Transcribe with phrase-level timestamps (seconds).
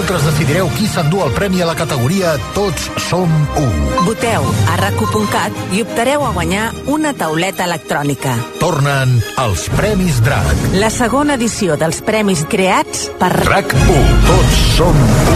[0.00, 3.28] Vosaltres decidireu qui s'endú el premi a la categoria Tots som
[3.60, 3.64] u.
[4.06, 8.32] Voteu a racu.cat i optareu a guanyar una tauleta electrònica.
[8.62, 10.62] Tornen els Premis DRAC.
[10.80, 14.06] La segona edició dels premis creats per RAC 1.
[14.24, 15.34] Tots som u.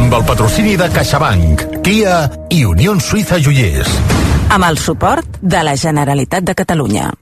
[0.00, 3.86] Amb el patrocini de CaixaBank, Kia i Unió Suïssa Joiers.
[4.50, 7.12] amb el suport de la Generalitat de Catalunya.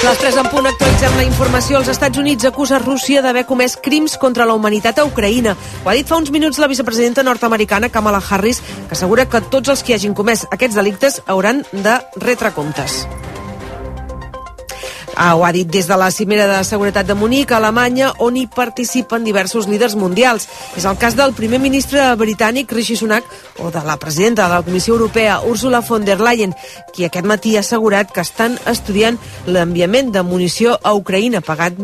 [0.00, 1.76] Les 3 en punt actualitzem la informació.
[1.76, 5.52] Els Estats Units acusa Rússia d'haver comès crims contra la humanitat a Ucraïna.
[5.84, 9.68] Ho ha dit fa uns minuts la vicepresidenta nord-americana Kamala Harris, que assegura que tots
[9.68, 13.02] els que hagin comès aquests delictes hauran de retre comptes.
[15.22, 18.38] Ah, ho ha dit des de la cimera de seguretat de Munic, a Alemanya, on
[18.40, 20.46] hi participen diversos líders mundials.
[20.80, 23.28] És el cas del primer ministre britànic, Rishi Sunak,
[23.60, 26.54] o de la presidenta de la Comissió Europea, Ursula von der Leyen,
[26.94, 31.76] qui aquest matí ha assegurat que estan estudiant l'enviament de munició a Ucraïna, pagat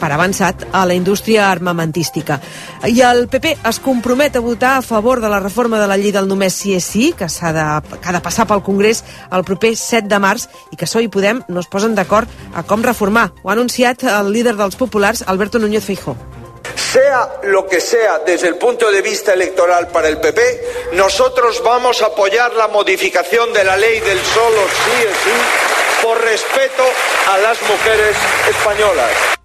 [0.00, 2.40] per avançat a la indústria armamentística.
[2.88, 6.14] I el PP es compromet a votar a favor de la reforma de la llei
[6.14, 9.44] del només sí és sí, que, s'ha de, que ha de passar pel Congrés el
[9.44, 12.77] proper 7 de març, i que PSOE i Podem no es posen d'acord a com
[12.82, 13.32] reformar.
[13.42, 16.16] Ho ha anunciat el líder dels populars, Alberto Núñez Feijó.
[16.74, 20.40] Sea lo que sea desde el punto de vista electoral para el PP,
[20.92, 26.20] nosotros vamos a apoyar la modificación de la ley del solo sí es sí por
[26.20, 26.84] respeto
[27.32, 28.16] a las mujeres
[28.48, 29.37] españolas.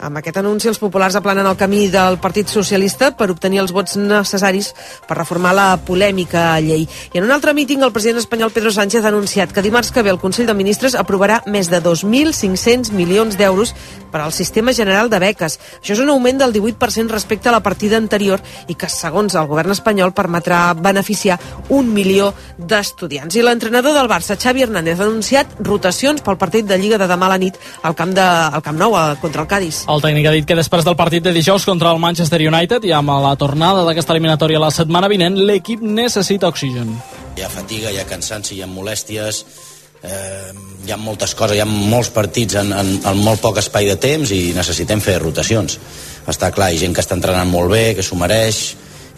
[0.00, 3.98] Amb aquest anunci, els populars aplanen el camí del Partit Socialista per obtenir els vots
[4.00, 4.70] necessaris
[5.04, 6.86] per reformar la polèmica llei.
[7.12, 10.00] I en un altre míting, el president espanyol Pedro Sánchez ha anunciat que dimarts que
[10.00, 13.74] ve el Consell de Ministres aprovarà més de 2.500 milions d'euros
[14.10, 15.58] per al sistema general de beques.
[15.82, 18.40] Això és un augment del 18% respecte a la partida anterior
[18.72, 21.36] i que, segons el govern espanyol, permetrà beneficiar
[21.68, 23.36] un milió d'estudiants.
[23.36, 27.28] I l'entrenador del Barça, Xavi Hernández, ha anunciat rotacions pel partit de Lliga de demà
[27.28, 29.84] a la nit al Camp, de, al Camp Nou, contra el Cádiz.
[29.90, 32.92] El tècnic ha dit que després del partit de dijous contra el Manchester United i
[32.94, 36.92] amb la tornada d'aquesta eliminatòria la setmana vinent, l'equip necessita oxigen.
[37.34, 39.40] Hi ha fatiga, hi ha cansanci, hi ha molèsties,
[40.06, 40.52] eh,
[40.86, 43.98] hi ha moltes coses, hi ha molts partits en, en, en molt poc espai de
[43.98, 45.80] temps i necessitem fer rotacions.
[46.30, 48.62] Està clar, hi gent que està entrenant molt bé, que s'ho mereix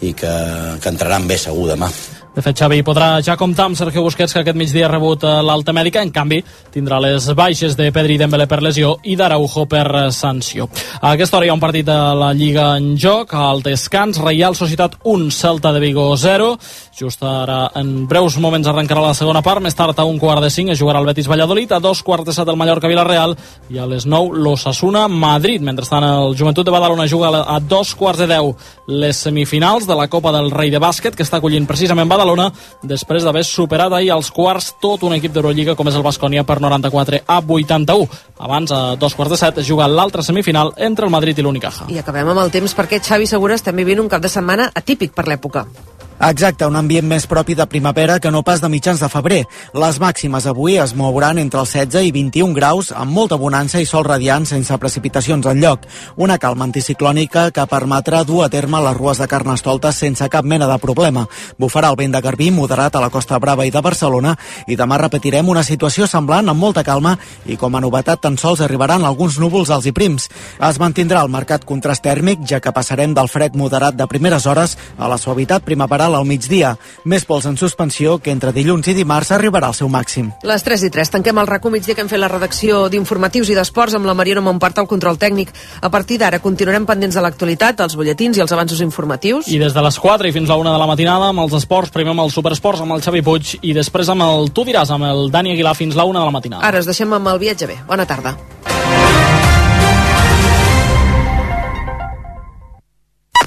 [0.01, 0.33] i que,
[0.81, 1.91] que entraran bé segur demà.
[2.33, 5.33] De fet, Xavi podrà ja comptar amb Sergio Busquets, que aquest migdia ha rebut eh,
[5.45, 6.01] l'alta mèdica.
[6.01, 6.39] En canvi,
[6.73, 10.65] tindrà les baixes de Pedri Dembélé per lesió i d'Araujo per eh, sanció.
[10.97, 13.35] A aquesta hora hi ha un partit de la Lliga en joc.
[13.37, 16.55] Al descans, Reial Societat 1, Celta de Vigo 0.
[16.97, 19.61] Just ara, en breus moments, arrencarà la segona part.
[19.61, 21.77] Més tard, a un quart de cinc, es jugarà el Betis Valladolid.
[21.77, 23.37] A dos quarts de set, el Mallorca Villarreal.
[23.69, 25.61] I a les 9, l'Ossassuna Madrid.
[25.61, 28.55] Mentrestant, el Joventut de Badalona juga a dos quarts de deu
[28.89, 32.22] les semifinals de la Copa del Rei de Bàsquet, que està acollint precisament Badalona,
[32.81, 36.59] després d'haver superat ahir als quarts tot un equip d'Eurolliga com és el Bascònia per
[36.61, 38.07] 94 a 81.
[38.39, 41.87] Abans, a dos quarts de set, es juga l'altra semifinal entre el Madrid i l'Unicaja.
[41.89, 45.13] I acabem amb el temps perquè Xavi Segura estem vivint un cap de setmana atípic
[45.13, 45.67] per l'època.
[46.23, 49.41] Exacte, un ambient més propi de primavera que no pas de mitjans de febrer.
[49.75, 53.85] Les màximes avui es mouran entre els 16 i 21 graus, amb molta bonança i
[53.85, 55.83] sol radiant sense precipitacions en lloc.
[56.15, 60.69] Una calma anticiclònica que permetrà dur a terme les rues de Carnestoltes sense cap mena
[60.69, 61.25] de problema.
[61.59, 65.01] Bufarà el vent de Garbí moderat a la Costa Brava i de Barcelona i demà
[65.03, 69.41] repetirem una situació semblant amb molta calma i com a novetat tan sols arribaran alguns
[69.43, 70.29] núvols alts i prims.
[70.55, 74.77] Es mantindrà el marcat contrast tèrmic, ja que passarem del fred moderat de primeres hores
[74.97, 76.75] a la suavitat primaveral al migdia.
[77.05, 80.31] Més pols en suspensió que entre dilluns i dimarts arribarà al seu màxim.
[80.43, 81.13] Les 3 i 3.
[81.17, 84.43] Tanquem el racó migdia que hem fet la redacció d'informatius i d'esports amb la Mariona
[84.45, 85.53] Montpart al control tècnic.
[85.81, 89.47] A partir d'ara continuarem pendents de l'actualitat, els butlletins i els avanços informatius.
[89.47, 91.57] I des de les 4 i fins a la 1 de la matinada amb els
[91.59, 94.91] esports, primer amb el Superesports amb el Xavi Puig i després amb el Tu diràs
[94.93, 96.65] amb el Dani Aguilar fins la 1 de la matinada.
[96.67, 97.79] Ara us deixem amb el viatge bé.
[97.87, 98.35] Bona tarda.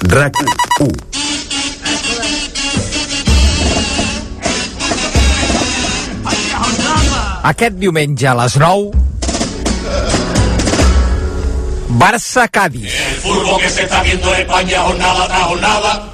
[0.07, 0.33] RAC
[0.79, 1.16] 1.
[7.47, 8.91] Aquest diumenge a les 9
[12.01, 16.09] Barça-Cádiz El fútbol que se está viendo en España jornada tras jornada.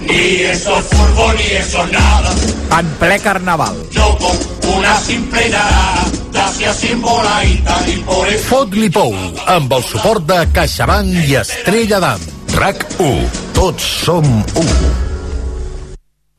[0.00, 2.34] Ni eso es fútbol ni eso es nada.
[2.78, 3.76] en ple carnaval.
[3.94, 4.36] No con
[4.76, 6.04] una simple nada,
[6.44, 8.44] así así emboladita y por eso.
[8.50, 9.14] Fot-li pou,
[9.46, 12.30] amb el suport de CaixaBank i Estrella d'Am.
[12.58, 13.34] RAC 1.
[13.54, 15.05] Tots som 1.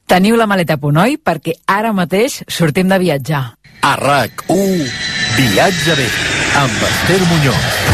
[0.07, 1.17] Teniu la maleta a punt, oi?
[1.19, 3.41] Perquè ara mateix sortim de viatjar.
[3.83, 4.87] A RAC 1.
[5.35, 6.07] Viatge bé,
[6.63, 7.86] amb Esther Muñoz.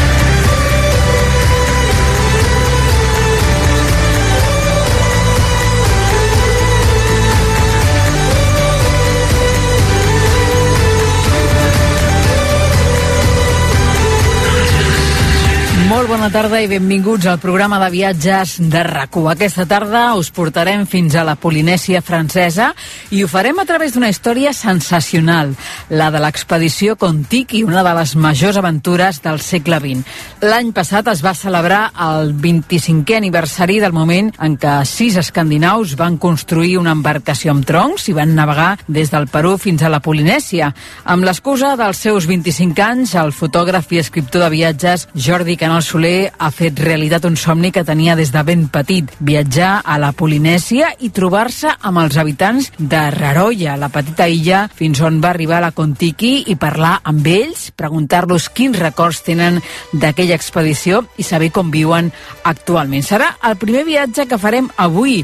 [16.24, 21.18] Bona tarda i benvinguts al programa de viatges de rac Aquesta tarda us portarem fins
[21.20, 22.70] a la Polinèsia francesa
[23.12, 25.52] i ho farem a través d'una història sensacional,
[25.90, 30.06] la de l'expedició Contiki, una de les majors aventures del segle XX.
[30.48, 36.16] L'any passat es va celebrar el 25è aniversari del moment en què sis escandinaus van
[36.18, 40.72] construir una embarcació amb troncs i van navegar des del Perú fins a la Polinèsia.
[41.04, 46.13] Amb l'excusa dels seus 25 anys, el fotògraf i escriptor de viatges Jordi Canal Soler
[46.38, 50.92] ha fet realitat un somni que tenia des de ben petit, viatjar a la Polinèsia
[51.06, 55.74] i trobar-se amb els habitants de Raroia, la petita illa fins on va arribar la
[55.76, 59.62] Contiki i parlar amb ells, preguntar-los quins records tenen
[59.94, 62.12] d'aquella expedició i saber com viuen
[62.44, 63.06] actualment.
[63.06, 65.22] Serà el primer viatge que farem avui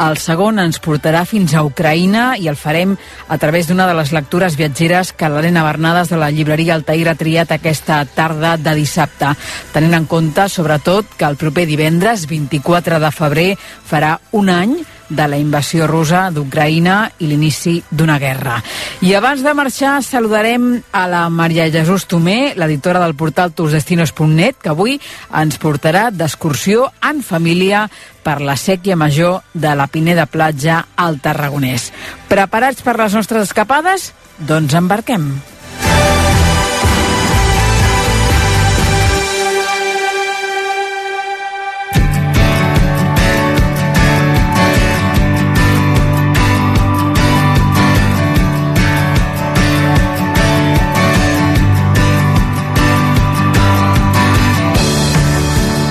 [0.00, 2.94] el segon ens portarà fins a Ucraïna i el farem
[3.28, 7.18] a través d'una de les lectures viatgeres que l'Helena Bernades de la llibreria Altair ha
[7.18, 9.34] triat aquesta tarda de dissabte,
[9.74, 13.50] tenint en compte, sobretot, que el proper divendres, 24 de febrer,
[13.88, 14.76] farà un any
[15.08, 18.58] de la invasió russa d'Ucraïna i l'inici d'una guerra.
[19.02, 24.72] I abans de marxar saludarem a la Maria Jesús Tomé, l'editora del portal tusdestinos.net, que
[24.72, 24.98] avui
[25.42, 27.86] ens portarà d'excursió en família
[28.22, 31.90] per la sèquia major de la Pineda Platja al Tarragonès.
[32.30, 34.12] Preparats per les nostres escapades?
[34.38, 35.51] Doncs embarquem.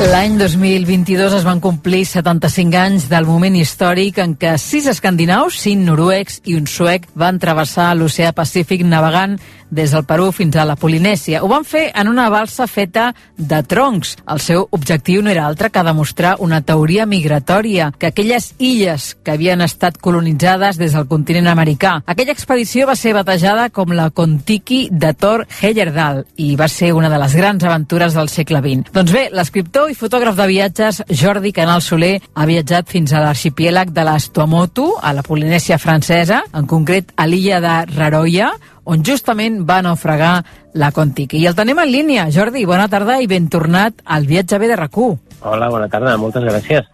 [0.02, 5.86] L'any 2022 es van complir 75 anys del moment històric en què sis escandinaus, cinc
[5.86, 9.38] noruecs i un suec van travessar l'oceà Pacífic navegant
[9.72, 11.42] des del Perú fins a la Polinèsia.
[11.42, 14.18] Ho van fer en una balsa feta de troncs.
[14.30, 19.32] El seu objectiu no era altre que demostrar una teoria migratòria, que aquelles illes que
[19.32, 22.02] havien estat colonitzades des del continent americà.
[22.06, 27.10] Aquella expedició va ser batejada com la Contiki de Thor Heyerdahl i va ser una
[27.10, 28.92] de les grans aventures del segle XX.
[28.94, 33.96] Doncs bé, l'escriptor i fotògraf de viatges Jordi Canal Soler ha viatjat fins a l'arxipèlag
[33.96, 38.52] de les Tuamotu, a la Polinèsia francesa, en concret a l'illa de Raroia,
[38.84, 40.34] on justament va naufragar
[40.74, 41.42] la Contiki.
[41.42, 42.30] I el tenim en línia.
[42.34, 46.44] Jordi, bona tarda i ben tornat al viatge B de rac Hola, bona tarda, moltes
[46.44, 46.86] gràcies.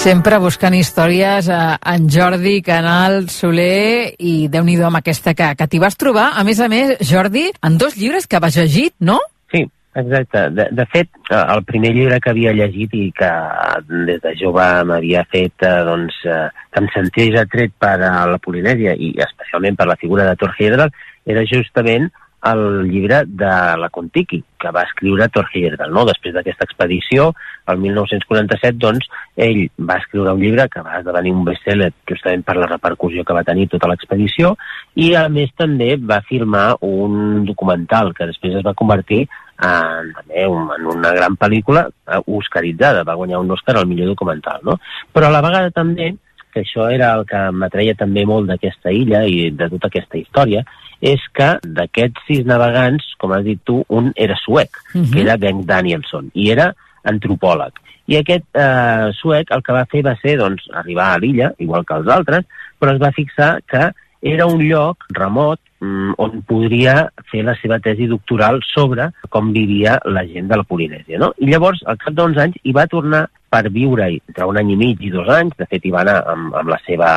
[0.00, 5.66] Sempre buscant històries a en Jordi, Canal, Soler i déu nhi amb aquesta que, que
[5.68, 6.30] t'hi vas trobar.
[6.40, 9.18] A més a més, Jordi, en dos llibres que vas llegit, no?
[9.92, 10.50] Exacte.
[10.50, 13.30] De, de fet, eh, el primer llibre que havia llegit i que
[14.06, 18.38] des de jove m'havia fet, eh, doncs, eh, que em sentés atret per a la
[18.38, 20.94] Polinèsia i especialment per la figura de Thor Heyerdahl,
[21.26, 22.10] era justament
[22.46, 25.92] el llibre de la Contiki, que va escriure Thor Heyerdahl.
[25.92, 26.06] No?
[26.08, 27.32] Després d'aquesta expedició,
[27.68, 32.56] el 1947, doncs, ell va escriure un llibre que va esdevenir un best-seller justament per
[32.56, 34.54] la repercussió que va tenir tota l'expedició,
[34.94, 39.26] i a més també va filmar un documental que després es va convertir
[39.62, 44.60] en, en una gran pel·lícula eh, oscaritzada, va guanyar un Oscar al millor documental.
[44.64, 44.78] No?
[45.12, 46.14] Però a la vegada també
[46.50, 50.64] que això era el que m'atreia també molt d'aquesta illa i de tota aquesta història,
[51.00, 55.12] és que d'aquests sis navegants, com has dit tu, un era suec, uh -huh.
[55.12, 56.72] que era Bengt Danielson, i era
[57.04, 57.72] antropòleg.
[58.06, 61.84] I aquest eh, suec el que va fer va ser doncs, arribar a l'illa, igual
[61.86, 62.44] que els altres,
[62.78, 67.80] però es va fixar que era un lloc remot mm, on podria fer la seva
[67.80, 71.18] tesi doctoral sobre com vivia la gent de la Polinèsia.
[71.18, 71.32] No?
[71.38, 74.78] I llavors, al cap d'uns anys, hi va tornar per viure entre un any i
[74.78, 77.10] mig i dos anys, de fet hi va anar amb, amb la seva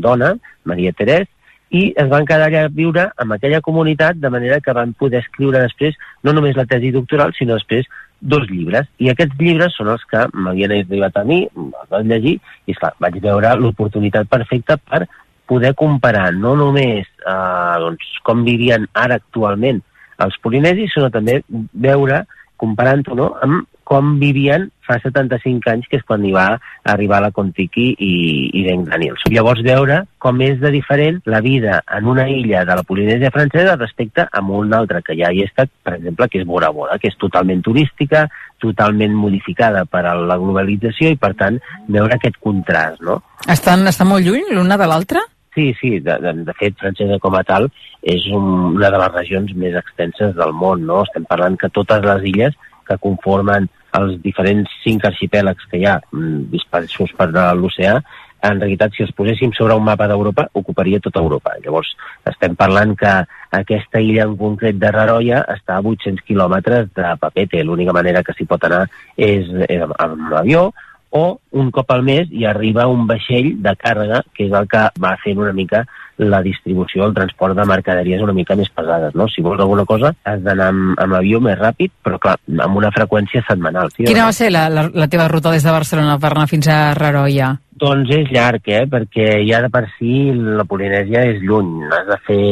[0.00, 0.34] dona,
[0.64, 1.28] Maria Terès,
[1.74, 5.24] i es van quedar allà a viure amb aquella comunitat de manera que van poder
[5.24, 7.88] escriure després no només la tesi doctoral, sinó després
[8.20, 8.86] dos llibres.
[9.02, 12.94] I aquests llibres són els que m'havien arribat a mi, els vaig llegir, i esclar,
[13.02, 15.02] vaig veure l'oportunitat perfecta per
[15.50, 19.82] poder comparar no només eh, doncs, com vivien ara actualment
[20.24, 21.40] els polinesis, sinó també
[21.74, 22.22] veure,
[22.60, 26.46] comparant-ho no, amb com vivien fa 75 anys, que és quan hi va
[26.88, 28.12] arribar la Contiki i,
[28.56, 29.22] i Ben Daniels.
[29.32, 33.76] Llavors veure com és de diferent la vida en una illa de la Polinèsia francesa
[33.76, 36.98] respecte a una altra que ja hi ha estat, per exemple, que és Bora Bora,
[36.98, 38.26] que és totalment turística,
[38.60, 43.20] totalment modificada per a la globalització i, per tant, veure aquest contrast, no?
[43.52, 45.24] Estan, estan molt lluny l'una de l'altra?
[45.54, 47.68] Sí, sí, de, de, de fet, Francesa com a tal
[48.02, 51.04] és un, una de les regions més extenses del món, no?
[51.06, 56.00] Estem parlant que totes les illes que conformen els diferents cinc arxipèlags que hi ha
[56.10, 58.00] mm, dispersos per l'oceà
[58.44, 61.54] en realitat, si els poséssim sobre un mapa d'Europa, ocuparia tota Europa.
[61.64, 61.94] Llavors,
[62.28, 63.12] estem parlant que
[63.56, 67.62] aquesta illa en concret de Raroia està a 800 quilòmetres de Papete.
[67.64, 68.82] L'única manera que s'hi pot anar
[69.16, 70.66] és, és amb, amb l'avió,
[71.14, 74.88] o un cop al mes hi arriba un vaixell de càrrega, que és el que
[75.00, 75.84] va fent una mica
[76.18, 79.26] la distribució, el transport de mercaderies una mica més pesades, no?
[79.30, 82.34] Si vols alguna cosa, has d'anar amb, amb avió més ràpid, però clar,
[82.66, 83.90] amb una freqüència setmanal.
[83.94, 86.70] Sí, Quina va ser la, la, la teva ruta des de Barcelona per anar fins
[86.70, 87.54] a Raroia?
[87.84, 88.84] Doncs és llarg, eh?
[88.90, 91.72] perquè ja de per si la Polinèsia és lluny.
[91.90, 92.44] Has de fer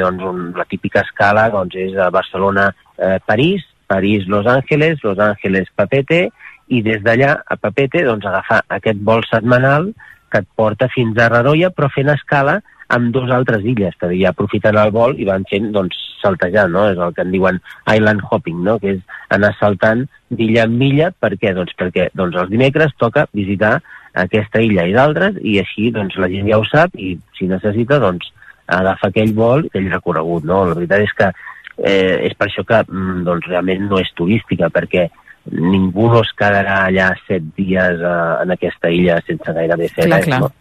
[0.00, 6.30] doncs, un, la típica escala, doncs és a Barcelona-París, eh, París-Los Angeles, Los Angeles-Papete,
[6.72, 9.90] i des d'allà a Papete doncs, agafar aquest vol setmanal
[10.32, 12.60] que et porta fins a Raroia, però fent escala
[12.92, 16.86] amb dos altres illes, perquè ja aprofiten el vol i van fent, doncs, saltejant, no?
[16.92, 17.58] És el que en diuen
[17.90, 18.78] island hopping, no?
[18.82, 19.00] Que és
[19.34, 21.10] anar saltant d'illa en illa.
[21.12, 21.54] Per què?
[21.56, 23.78] Doncs perquè doncs, els dimecres toca visitar
[24.24, 27.98] aquesta illa i d'altres i així doncs, la gent ja ho sap i si necessita
[28.02, 28.28] doncs,
[28.72, 30.46] agafa aquell vol, aquell recorregut.
[30.48, 30.62] No?
[30.68, 34.70] La veritat és que eh, és per això que mm, doncs, realment no és turística,
[34.72, 35.08] perquè
[35.50, 40.28] ningú no es quedarà allà set dies eh, en aquesta illa sense gairebé clar, res.
[40.30, 40.42] clar.
[40.46, 40.52] No?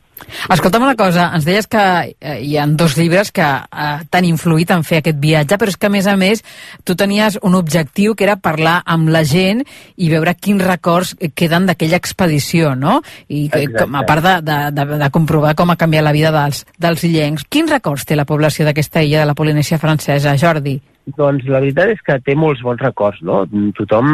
[0.52, 4.72] Escolta'm una cosa, ens deies que eh, hi ha dos llibres que eh, t'han influït
[4.74, 6.44] en fer aquest viatge, però és que a més a més
[6.88, 9.64] tu tenies un objectiu que era parlar amb la gent
[9.98, 13.00] i veure quins records queden d'aquella expedició, no?
[13.28, 16.34] I que, com, a part de, de, de, de comprovar com ha canviat la vida
[16.36, 17.48] dels, dels illencs.
[17.50, 20.80] Quins records té la població d'aquesta illa de la Polinèsia francesa, Jordi?
[21.06, 23.44] Doncs la veritat és que té molts bons records, no?
[23.78, 24.10] Tothom,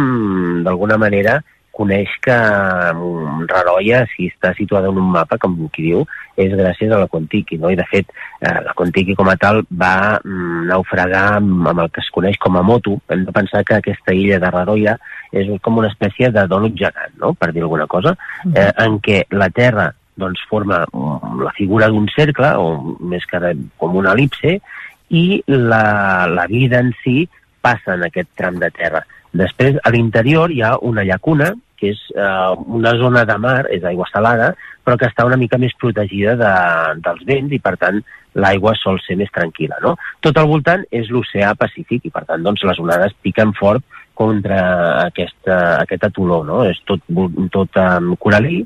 [0.64, 1.42] d'alguna manera,
[1.78, 6.06] coneix que mm, Raroia, si està situada en un mapa, com qui diu,
[6.40, 7.70] és gràcies a la Contiki, no?
[7.74, 8.10] I de fet,
[8.42, 12.40] eh, la Contiki com a tal va mm, naufragar amb, amb el que es coneix
[12.42, 12.98] com a moto.
[13.14, 14.98] Hem de pensar que aquesta illa de Raroia
[15.32, 17.36] és com una espècie de donut gegant, no?
[17.38, 18.16] per dir alguna cosa,
[18.54, 23.44] eh, en què la Terra doncs, forma mm, la figura d'un cercle, o més que
[23.44, 24.58] res, com una elipse,
[25.10, 27.28] i la, la vida en si
[27.62, 29.04] passa en aquest tram de terra.
[29.38, 33.84] Després, a l'interior hi ha una llacuna, que és eh, una zona de mar, és
[33.86, 36.54] aigua salada, però que està una mica més protegida de,
[37.06, 38.00] dels vents i, per tant,
[38.38, 39.82] l'aigua sol ser més tranquil·la.
[39.84, 39.96] No?
[40.24, 43.86] Tot al voltant és l'oceà Pacífic i, per tant, doncs, les onades piquen fort
[44.18, 44.60] contra
[45.06, 46.42] aquesta, aquest atoló.
[46.48, 46.64] No?
[46.66, 47.04] És tot,
[47.54, 48.64] tot um, coralí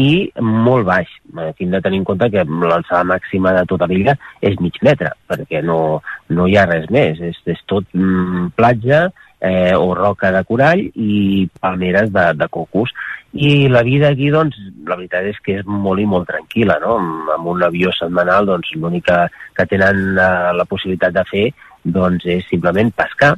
[0.00, 1.10] i molt baix.
[1.46, 5.12] Aquí hem de tenir en compte que l'alçada màxima de tota l'illa és mig metre,
[5.28, 6.00] perquè no,
[6.36, 7.20] no hi ha res més.
[7.30, 9.08] És, és tot mm, platja,
[9.40, 12.92] eh, o roca de corall i palmeres de, de cocos.
[13.32, 16.96] I la vida aquí, doncs, la veritat és que és molt i molt tranquil·la, no?
[17.36, 19.20] Amb un avió setmanal, doncs, l'únic que,
[19.56, 21.46] que tenen eh, la possibilitat de fer,
[21.84, 23.36] doncs, és simplement pescar,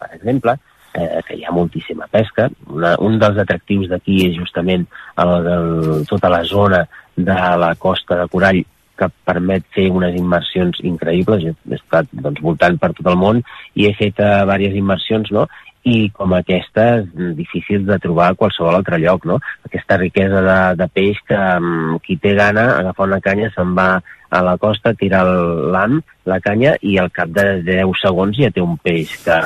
[0.00, 0.56] per exemple,
[0.94, 2.48] eh, que hi ha moltíssima pesca.
[2.66, 4.86] Una, un dels atractius d'aquí és justament
[5.22, 6.84] el, el, tota la zona
[7.16, 8.62] de la costa de Corall
[9.00, 11.46] que permet fer unes immersions increïbles.
[11.48, 13.40] He estat doncs, voltant per tot el món
[13.74, 15.48] i he fet uh, diverses immersions, no?
[15.88, 17.06] i com aquestes,
[17.38, 19.38] difícils de trobar a qualsevol altre lloc, no?
[19.64, 23.94] Aquesta riquesa de, de peix que um, qui té gana, agafa una canya, se'n va
[24.30, 25.98] a la costa, tira l'am,
[26.30, 29.38] la canya, i al cap de 10 segons ja té un peix que,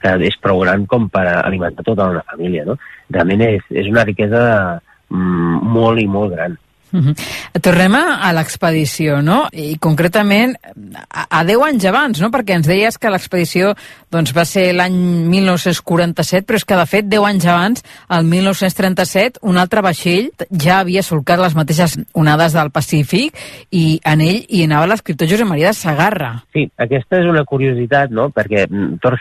[0.00, 2.78] que és prou gran com per alimentar tota una família, no?
[3.12, 4.42] Realment és, és una riquesa
[5.12, 6.56] mm, molt i molt gran.
[6.92, 7.60] Uh -huh.
[7.62, 9.48] Tornem a, l'expedició, no?
[9.52, 10.56] I concretament
[11.10, 12.30] a, a 10 anys abans, no?
[12.30, 13.74] Perquè ens deies que l'expedició
[14.10, 14.94] doncs, va ser l'any
[15.30, 20.80] 1947, però és que de fet 10 anys abans, el 1937, un altre vaixell ja
[20.80, 23.34] havia solcat les mateixes onades del Pacífic
[23.70, 26.44] i en ell hi anava l'escriptor Josep Maria de Sagarra.
[26.52, 28.30] Sí, aquesta és una curiositat, no?
[28.30, 29.18] Perquè mm, Thor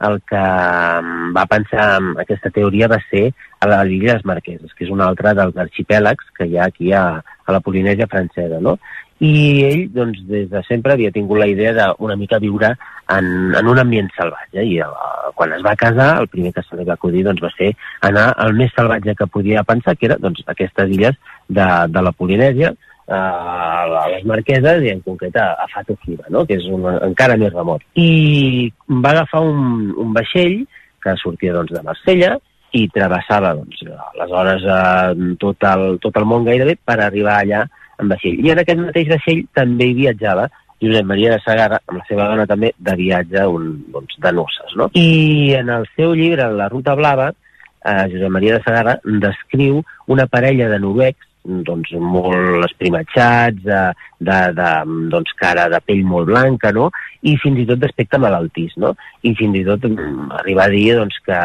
[0.00, 3.30] el que mm, va pensar en aquesta teoria va ser
[3.60, 7.04] a les Illes Marqueses, que és una altra dels arxipèlags que hi ha aquí a,
[7.20, 8.78] a la Polinèsia francesa, no?
[9.20, 9.32] I
[9.66, 13.26] ell, doncs, des de sempre havia tingut la idea d'una mica viure en,
[13.58, 14.94] en un ambient salvatge i el,
[15.36, 17.74] quan es va casar, el primer que se li va acudir doncs, va ser
[18.08, 22.16] anar al més salvatge que podia pensar, que era doncs, aquestes illes de, de la
[22.16, 26.48] Polinèsia, eh, a les Marqueses i en concret a, a Fatokiva, no?
[26.48, 27.84] que és un, encara més remot.
[28.00, 30.62] I va agafar un, un vaixell
[31.04, 32.38] que sortia doncs, de Marsella
[32.76, 33.82] i travessava doncs,
[34.14, 37.64] aleshores eh, tot, el, tot el món gairebé per arribar allà
[38.00, 38.40] en vaixell.
[38.44, 40.48] I en aquest mateix vaixell també hi viatjava
[40.80, 44.76] Josep Maria de Sagarra, amb la seva dona també, de viatge un, doncs, de noces.
[44.80, 44.88] No?
[44.96, 47.28] I en el seu llibre, La ruta blava,
[47.84, 48.96] eh, Josep Maria de Sagarra
[49.26, 53.80] descriu una parella de noruecs doncs, molt esprimatxats, de,
[54.20, 54.70] de, de
[55.12, 56.90] doncs, cara de pell molt blanca, no?
[57.22, 58.94] i fins i tot d'aspecte malaltís, no?
[59.26, 61.40] I fins i tot mm, arribar a dir doncs, que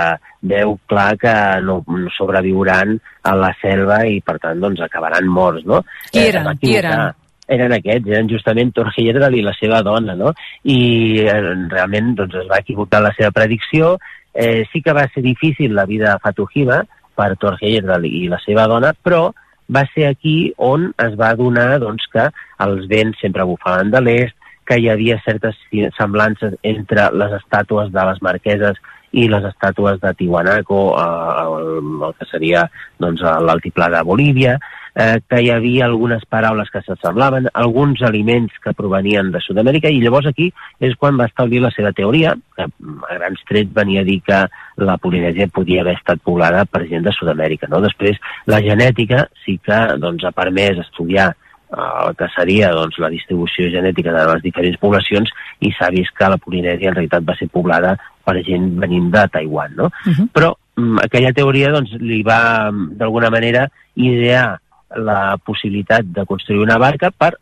[0.47, 1.35] veu clar que
[1.65, 2.95] no, no sobreviuran
[3.27, 5.81] a la selva i, per tant, doncs, acabaran morts, no?
[6.11, 6.51] Qui eren?
[6.51, 7.21] Eh, Qui eren?
[7.55, 10.31] eren aquests, eren justament Torge Yedral i la seva dona, no?
[10.63, 10.79] I
[11.25, 11.39] eh,
[11.71, 13.95] realment doncs, es va equivocar la seva predicció.
[14.33, 16.81] Eh, sí que va ser difícil la vida a Fatuhiva
[17.15, 19.29] per Torge Yedral i la seva dona, però
[19.71, 22.29] va ser aquí on es va donar doncs, que
[22.65, 25.57] els vents sempre bufaven de l'est, que hi havia certes
[25.97, 28.79] semblances entre les estàtues de les marqueses
[29.15, 31.69] i les estàtues de Tiwanaku, eh, el,
[32.07, 32.65] el que seria
[32.99, 34.57] doncs, l'altiplà de Bolívia,
[34.95, 40.01] eh, que hi havia algunes paraules que s'assemblaven, alguns aliments que provenien de Sud-amèrica, i
[40.03, 40.49] llavors aquí
[40.83, 44.43] és quan va establir la seva teoria, que a grans trets venia a dir que
[44.83, 47.71] la Polinèsia podia haver estat poblada per gent de Sud-amèrica.
[47.71, 47.83] No?
[47.83, 48.19] Després,
[48.51, 51.33] la genètica sí que doncs, ha permès estudiar
[51.75, 55.31] el que seria doncs, la distribució genètica de les diferents poblacions
[55.65, 59.25] i s'ha vist que la Polinèsia en realitat va ser poblada per gent venint de
[59.31, 59.75] Taiwan.
[59.77, 59.89] No?
[60.05, 60.27] Uh -huh.
[60.33, 64.59] Però mm, aquella teoria doncs, li va, d'alguna manera, idear
[64.95, 67.35] la possibilitat de construir una barca per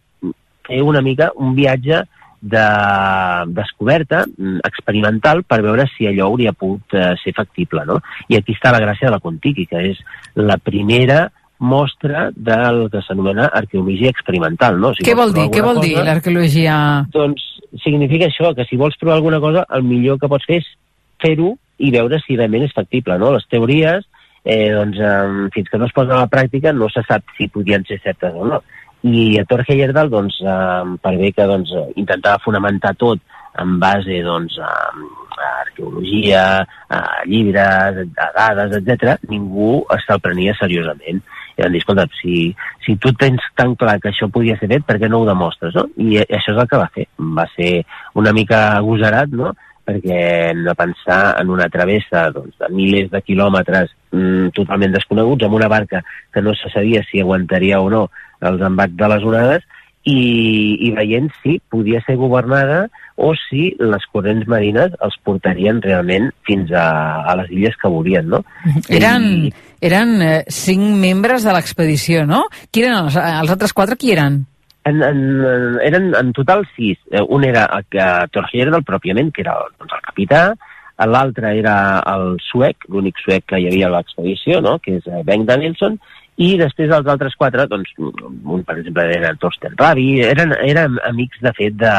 [0.67, 2.03] fer una mica un viatge
[2.43, 2.65] de
[3.47, 7.85] descoberta mm, experimental per veure si allò hauria pogut eh, ser factible.
[7.85, 8.01] No?
[8.27, 10.01] I aquí està la gràcia de la Contiki, que és
[10.35, 11.29] la primera
[11.63, 14.79] mostra del que s'anomena arqueologia experimental.
[14.81, 14.91] No?
[14.93, 15.47] Si Què vol dir?
[15.53, 16.75] Què vol cosa, dir l'arqueologia?
[17.15, 17.45] Doncs
[17.83, 20.69] significa això, que si vols provar alguna cosa, el millor que pots fer és
[21.23, 23.17] fer-ho i veure si realment és factible.
[23.21, 23.31] No?
[23.37, 24.05] Les teories,
[24.43, 27.47] eh, doncs, eh, fins que no es posen a la pràctica, no se sap si
[27.47, 28.61] podien ser certes o no.
[29.03, 33.23] I a Torge Heyerdahl, doncs, eh, per bé que doncs, intentava fonamentar tot
[33.59, 34.73] en base doncs, a,
[35.39, 36.43] a arqueologia,
[36.89, 41.23] a llibres, a dades, etc., ningú se'l prenia seriosament
[41.57, 42.47] i van dir, escolta, si,
[42.85, 45.75] si tu tens tan clar que això podia ser fet, per què no ho demostres,
[45.77, 45.85] no?
[46.01, 47.05] I això és el que va fer.
[47.37, 47.71] Va ser
[48.19, 50.19] una mica agosarat, no?, perquè
[50.49, 55.57] hem de pensar en una travessa doncs, de milers de quilòmetres mm, totalment desconeguts, amb
[55.59, 55.99] una barca
[56.31, 58.05] que no se sabia si aguantaria o no
[58.47, 59.67] els embats de les onades,
[60.03, 60.19] i,
[60.87, 66.71] i veient si podia ser governada o si les corrents marines els portarien realment fins
[66.75, 66.87] a,
[67.29, 68.41] a les illes que volien, no?
[68.89, 69.53] Eren, I,
[69.85, 72.47] eren eh, cinc membres de l'expedició, no?
[72.71, 73.99] Qui eren els, els altres quatre?
[73.99, 74.43] Qui eren?
[74.89, 75.23] En, en,
[75.85, 76.99] eren en total sis.
[77.13, 80.45] Eh, un era el que Torgier del pròpiament, que era doncs, el capità,
[81.03, 81.75] l'altre era
[82.13, 84.77] el suec, l'únic suec que hi havia a l'expedició, no?
[84.83, 85.97] que és eh, Bengt Danielson,
[86.41, 91.41] i després els altres quatre, doncs, un, per exemple, era Torsten Ravi, eren, eren amics,
[91.43, 91.93] de fet, de,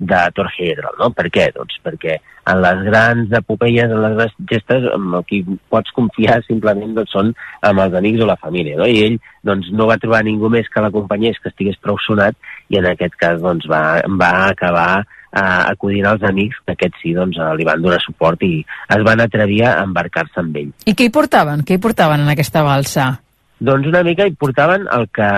[0.00, 1.10] de Torhedral, no?
[1.16, 1.46] Per què?
[1.54, 2.18] Doncs perquè
[2.50, 5.40] en les grans epopeies, en les grans gestes, amb el qui
[5.72, 7.32] pots confiar simplement doncs, són
[7.68, 8.88] amb els amics o la família, no?
[8.88, 9.16] I ell
[9.46, 12.36] doncs, no va trobar ningú més que l'acompanyés, que estigués prou sonat,
[12.68, 17.16] i en aquest cas doncs, va, va acabar eh, acudint als amics, que aquests sí
[17.16, 20.70] doncs, li van donar suport i es van atrevir a embarcar-se amb ell.
[20.84, 21.64] I què hi portaven?
[21.64, 23.12] Què hi portaven en aquesta balsa?
[23.60, 25.28] Doncs una mica hi portaven el que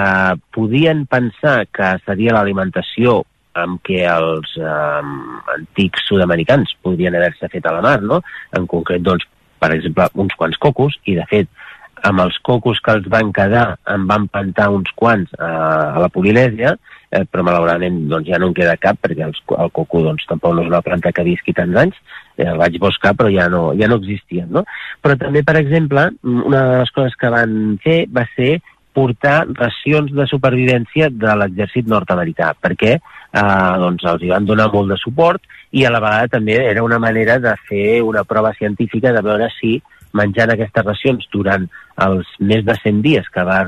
[0.55, 3.17] podien pensar que seria l'alimentació
[3.59, 5.01] amb què els eh,
[5.57, 8.21] antics sud-americans podrien haver-se fet a la mar, no?
[8.55, 9.27] En concret, doncs,
[9.59, 11.51] per exemple, uns quants cocos, i de fet,
[12.07, 16.11] amb els cocos que els van quedar en van plantar uns quants eh, a la
[16.15, 16.77] Polinèsia,
[17.13, 20.57] eh, però malauradament doncs, ja no en queda cap perquè els, el coco doncs, tampoc
[20.57, 22.03] no és una planta que visqui tants anys,
[22.39, 24.49] eh, el vaig buscar però ja no, ja no existien.
[24.51, 24.65] No?
[25.05, 28.57] Però també, per exemple, una de les coses que van fer va ser
[28.93, 34.93] portar racions de supervivència de l'exèrcit nord-americà, perquè eh, doncs els hi van donar molt
[34.93, 39.13] de suport i a la vegada també era una manera de fer una prova científica
[39.13, 39.79] de veure si
[40.19, 41.69] menjant aquestes racions durant
[42.07, 43.63] els més de 100 dies que va,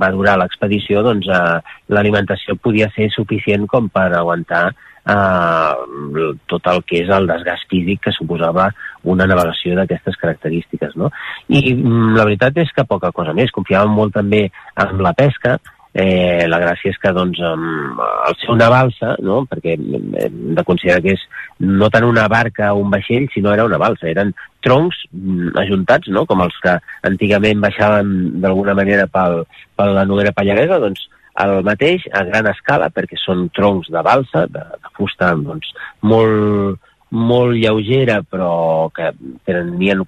[0.00, 1.60] va durar l'expedició, doncs eh,
[1.92, 8.06] l'alimentació podia ser suficient com per aguantar eh, tot el que és el desgast físic
[8.06, 8.70] que suposava
[9.04, 10.96] una navegació d'aquestes característiques.
[10.96, 11.12] No?
[11.48, 13.54] I mm, la veritat és que poca cosa més.
[13.54, 14.46] Confiàvem molt també
[14.82, 15.58] en la pesca,
[15.96, 19.38] Eh, la gràcia és que doncs, al ser una balsa, no?
[19.48, 21.22] perquè hem de considerar que és
[21.64, 24.34] no tant una barca o un vaixell, sinó era una balsa, eren
[24.66, 26.26] troncs mm, ajuntats, no?
[26.26, 26.76] com els que
[27.08, 29.44] antigament baixaven d'alguna manera pel,
[29.78, 31.06] per la noguera pallaresa, doncs
[31.44, 35.72] el mateix a gran escala, perquè són troncs de balsa, de, de fusta doncs,
[36.08, 36.80] molt,
[37.12, 39.12] molt lleugera però que
[39.46, 40.02] tenien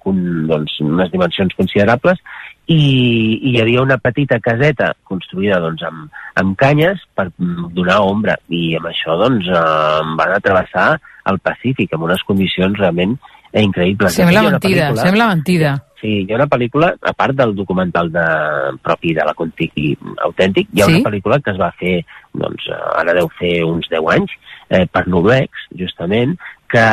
[0.49, 2.19] doncs, unes dimensions considerables
[2.69, 6.09] i, i hi havia una petita caseta construïda doncs, amb,
[6.41, 10.89] amb canyes per donar ombra i amb això doncs, eh, van atravessar
[11.29, 13.15] al Pacífic, amb unes condicions realment
[13.53, 14.13] increïbles.
[14.13, 15.71] Sembla mentida, pel·lícula- sembla mentida.
[15.99, 18.25] Sí, hi ha una pel·lícula, a part del documental de,
[18.81, 19.89] propi de la Contiki
[20.23, 20.93] autèntic, hi ha Sí?
[20.95, 21.97] una pel·lícula que es va fer,
[22.33, 24.31] doncs, ara deu fer uns 10 anys,
[24.69, 26.37] eh, per noruecs, justament,
[26.69, 26.85] que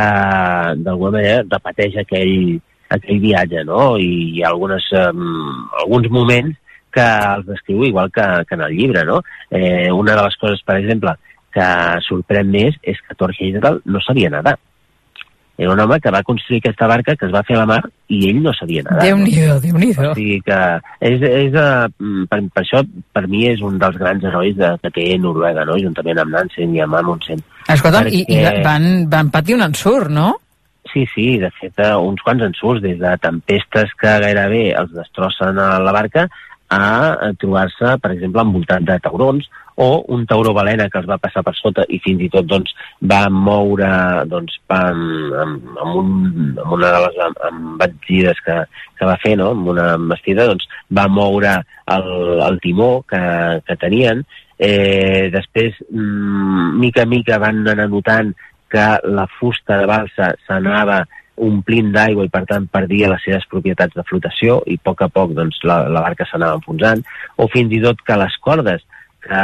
[0.83, 2.59] d'alguna manera repeteix aquell,
[2.97, 3.97] aquell viatge, no?
[3.99, 6.57] I hi ha algunes, um, alguns moments
[6.91, 7.05] que
[7.37, 9.21] els descriu igual que, que en el llibre, no?
[9.51, 11.13] Eh, una de les coses, per exemple,
[11.57, 11.67] que
[12.07, 14.59] sorprèn més és que Thor Heyerdahl no sabia nedar.
[15.59, 17.81] Era un home que va construir aquesta barca que es va fer a la mar
[18.13, 19.07] i ell no sabia nedar.
[19.07, 20.11] Déu-n'hi-do, Déu-n'hi-do.
[20.11, 20.59] O sigui que
[21.01, 21.87] és, és, uh,
[22.29, 22.83] per, per això
[23.17, 25.79] per mi és un dels grans herois de, que té Noruega, no?
[25.81, 27.41] juntament amb Nansen i amb Amundsen.
[27.73, 30.35] Escolta'm, i, i Perquè- van, van patir un ensurt, no?
[30.93, 35.59] Sí, sí, de fet, eh, uns quants ensurts, des de tempestes que gairebé els destrossen
[35.61, 36.29] a la barca
[36.73, 41.43] a trobar-se, per exemple, envoltat de taurons o un tauró balena que els va passar
[41.45, 42.73] per sota i fins i tot doncs,
[43.13, 43.91] va moure
[44.31, 46.09] doncs, pa, amb, amb, un,
[46.65, 48.57] amb una de les embatides que,
[48.97, 49.53] que va fer, no?
[49.53, 51.59] amb una embestida, doncs, va moure
[51.93, 52.11] el,
[52.49, 53.23] el timó que,
[53.69, 54.25] que tenien.
[54.57, 58.33] Eh, després, mm, mica a mica van anar notant
[58.73, 61.05] que la fusta de balsa s'anava
[61.37, 65.09] omplint d'aigua i per tant perdia les seves propietats de flotació i a poc a
[65.13, 67.03] poc doncs, la, la barca s'anava enfonsant
[67.37, 68.85] o fins i tot que les cordes
[69.27, 69.43] que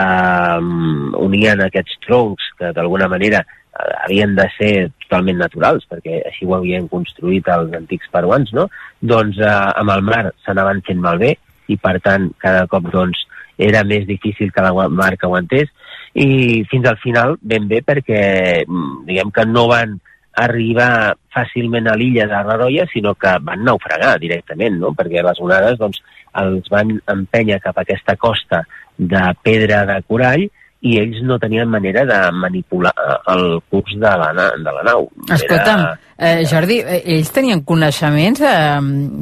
[0.59, 4.73] um, unien aquests troncs que d'alguna manera eh, havien de ser
[5.05, 8.69] totalment naturals perquè així ho havien construït els antics peruans, no?
[9.01, 9.51] doncs eh,
[9.83, 11.35] amb el mar s'anaven fent malbé
[11.69, 13.27] i per tant cada cop doncs,
[13.59, 15.69] era més difícil que la marca aguantés
[16.15, 18.23] i fins al final ben bé perquè
[18.65, 19.99] mm, diguem que no van
[20.41, 24.93] arribar fàcilment a l'illa de Raroia, sinó que van naufragar directament, no?
[24.97, 26.01] perquè les onades doncs,
[26.41, 28.63] els van empènyer cap a aquesta costa
[28.97, 30.47] de pedra de corall
[30.83, 34.83] i ells no tenien manera de manipular eh, el curs de la, na de la
[34.89, 35.07] nau.
[35.31, 35.85] Escolta'm,
[36.19, 38.81] eh, Jordi, eh, ells tenien coneixements eh,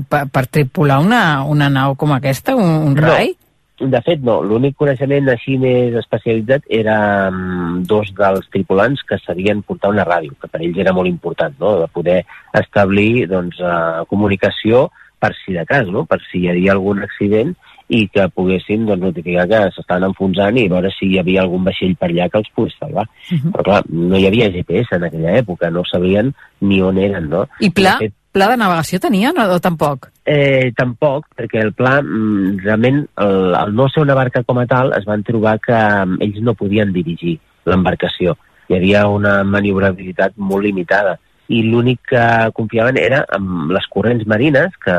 [0.09, 3.11] per, per tripular una, una nau com aquesta, un, un No.
[3.12, 3.35] rai?
[3.81, 4.40] De fet, no.
[4.45, 6.97] L'únic coneixement així més especialitzat era
[7.31, 11.57] mm, dos dels tripulants que sabien portar una ràdio, que per ells era molt important,
[11.62, 12.19] no?, de poder
[12.61, 14.90] establir doncs, eh, comunicació
[15.21, 17.57] per si de cas, no?, per si hi havia algun accident
[17.90, 21.97] i que poguessin doncs, notificar que s'estaven enfonsant i veure si hi havia algun vaixell
[21.99, 23.09] per allà que els pogués salvar.
[23.33, 23.51] Mhm.
[23.57, 27.47] Però clar, no hi havia GPS en aquella època, no sabien ni on eren, no?
[27.61, 30.11] I pla, De fet, pla de navegació tenien o, o tampoc?
[30.25, 34.66] Eh, tampoc, perquè el pla, mm, realment, el, el no ser una barca com a
[34.71, 38.37] tal, es van trobar que mm, ells no podien dirigir l'embarcació.
[38.71, 41.16] Hi havia una maniobrabilitat molt limitada
[41.51, 44.97] i l'únic que confiaven era amb les corrents marines, que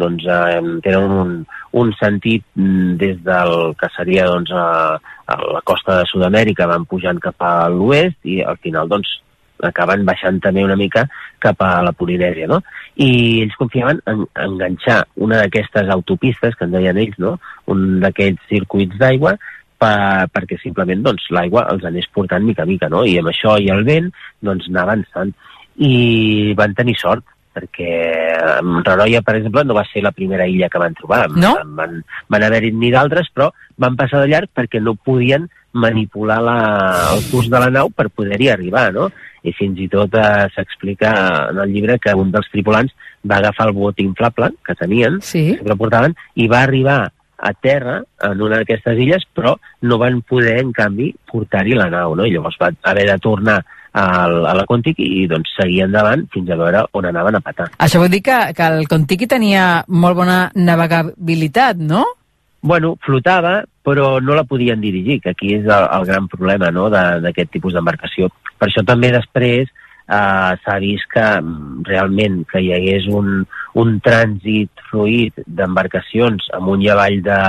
[0.00, 1.32] doncs, eh, tenen un,
[1.76, 4.96] un sentit mm, des del que seria doncs, a,
[5.28, 9.18] a la costa de Sud-amèrica, van pujant cap a l'oest i al final doncs,
[9.66, 11.06] acaben baixant també una mica
[11.42, 12.60] cap a la Polinèsia, no?
[13.00, 13.10] I
[13.44, 17.36] ells confiaven en enganxar una d'aquestes autopistes, que en deien ells, no?
[17.72, 19.36] Un d'aquests circuits d'aigua,
[19.80, 23.04] per, perquè simplement doncs, l'aigua els anés portant mica a mica, no?
[23.04, 24.10] I amb això i el vent,
[24.44, 25.32] doncs anar avançant.
[25.80, 27.24] I van tenir sort,
[27.56, 31.24] perquè eh, Raroia, per exemple, no va ser la primera illa que van trobar.
[31.32, 31.54] No?
[31.78, 36.56] Van, van haver-hi ni d'altres, però van passar de llarg perquè no podien manipular la,
[37.14, 39.10] el curs de la nau per poder-hi arribar, no?
[39.42, 41.12] I fins i tot eh, s'explica
[41.50, 42.92] en el llibre que un dels tripulants
[43.24, 45.56] va agafar el bot inflable que tenien, Sí.
[45.56, 50.58] que portaven, i va arribar a terra en una d'aquestes illes, però no van poder,
[50.60, 52.26] en canvi, portar-hi la nau, no?
[52.26, 56.50] I llavors va haver de tornar al, a la Quantic i doncs seguir endavant fins
[56.50, 57.70] a veure on anaven a patar.
[57.78, 62.04] Això vol dir que, que el Contiki tenia molt bona navegabilitat, no?
[62.62, 66.88] Bueno, flotava, però no la podien dirigir, que aquí és el, el gran problema no,
[66.92, 68.28] d'aquest tipus d'embarcació.
[68.60, 69.70] Per això també després
[70.10, 73.44] eh, s'ha vist que mm, realment que hi hagués un,
[73.80, 77.40] un trànsit fluid d'embarcacions amunt i avall de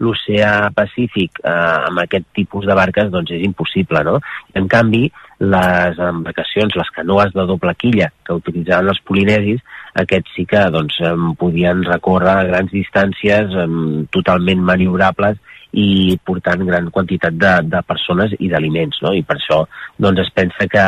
[0.00, 1.52] l'oceà Pacífic eh,
[1.90, 4.18] amb aquest tipus de barques doncs és impossible, no?
[4.56, 5.04] En canvi,
[5.38, 9.60] les embarcacions, les canoes de doble quilla que utilitzaven els polinesis,
[10.00, 10.96] aquests sí que doncs,
[11.40, 15.38] podien recórrer grans distàncies em, totalment maniobrables
[15.76, 19.12] i portant gran quantitat de, de persones i d'aliments, no?
[19.12, 19.62] I per això
[20.00, 20.86] doncs, es pensa que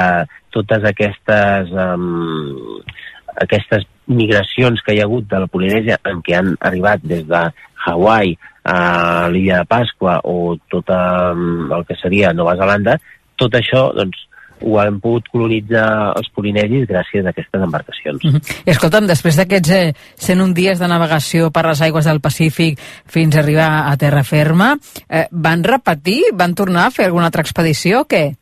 [0.55, 2.81] totes aquestes, um,
[3.43, 7.43] aquestes migracions que hi ha hagut de la Polinèsia en què han arribat des de
[7.87, 8.37] Hawaii
[8.69, 12.99] a l'illa de Pasqua o tot um, el que seria Nova Zelanda,
[13.39, 14.29] tot això doncs,
[14.61, 18.25] ho han pogut colonitzar els polinesis gràcies a aquestes embarcacions.
[18.25, 18.41] Mhm.
[18.67, 23.37] I escolta'm, després d'aquests eh, 101 dies de navegació per les aigües del Pacífic fins
[23.37, 24.77] a arribar a terra ferma,
[25.09, 26.35] eh, van repetir?
[26.35, 28.38] Van tornar a fer alguna altra expedició o què?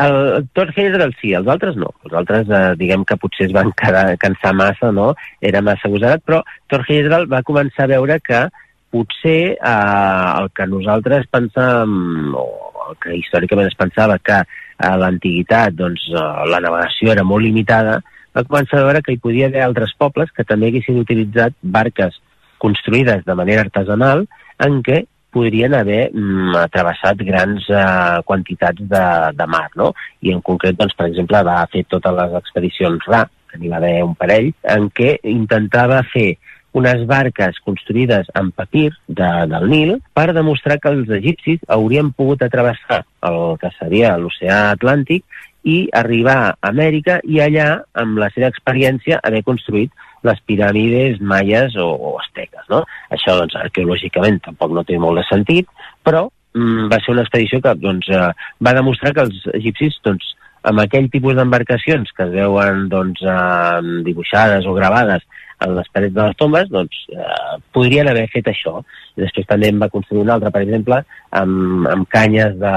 [0.00, 1.90] El Thor Heyerdahl sí, els altres no.
[2.06, 5.12] Els altres, eh, diguem que potser es van quedar, cansar massa, no?
[5.40, 8.46] Era massa agosarat, però Thor Heyerdahl va començar a veure que
[8.90, 12.46] potser eh, el que nosaltres pensàvem, o
[12.88, 14.40] el que històricament es pensava que
[14.80, 18.00] a l'antiguitat doncs, eh, la navegació era molt limitada,
[18.36, 22.16] va començar a veure que hi podia haver altres pobles que també haguessin utilitzat barques
[22.62, 24.26] construïdes de manera artesanal
[24.62, 29.04] en què podrien haver mm, travessat grans eh, quantitats de,
[29.36, 29.92] de mar, no?
[30.22, 33.80] I en concret, doncs, per exemple, va fer totes les expedicions RA, que n'hi va
[33.80, 36.34] haver un parell, en què intentava fer
[36.72, 42.44] unes barques construïdes en papir de, del Nil per demostrar que els egipcis haurien pogut
[42.46, 45.24] atravessar el que seria l'oceà Atlàntic
[45.66, 49.90] i arribar a Amèrica i allà, amb la seva experiència, haver construït
[50.26, 52.66] les piràmides maies o, o asteques.
[52.72, 52.82] No?
[53.14, 55.70] Això, doncs, arqueològicament tampoc no té molt de sentit,
[56.06, 58.30] però mm, va ser una expedició que doncs, eh,
[58.66, 60.34] va demostrar que els egipcis doncs,
[60.70, 65.24] amb aquell tipus d'embarcacions que es veuen doncs, eh, dibuixades o gravades
[65.60, 68.80] en les parets de les tombes, doncs eh, podrien haver fet això.
[69.16, 71.02] I després també en va construir una altra, per exemple,
[71.36, 72.74] amb, amb canyes de,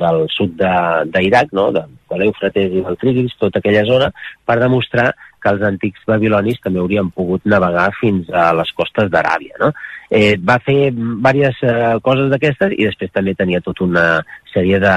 [0.00, 1.68] del sud d'Iraq, no?
[1.76, 4.10] de, de l'Eufrates i del Tigris, tota aquella zona,
[4.46, 5.10] per demostrar
[5.42, 9.56] que els antics babilonis també haurien pogut navegar fins a les costes d'Aràbia.
[9.62, 9.72] No?
[10.10, 14.06] Eh, va fer diverses eh, coses d'aquestes i després també tenia tota una
[14.52, 14.96] sèrie de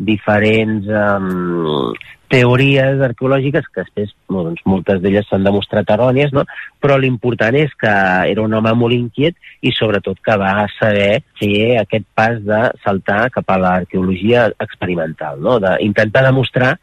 [0.00, 1.92] diferents um,
[2.30, 6.44] teories arqueològiques que després doncs, moltes d'elles s'han demostrat errònies, no?
[6.80, 7.94] però l'important és que
[8.30, 13.24] era un home molt inquiet i sobretot que va saber fer aquest pas de saltar
[13.34, 15.58] cap a l'arqueologia experimental, no?
[15.64, 16.76] d'intentar demostrar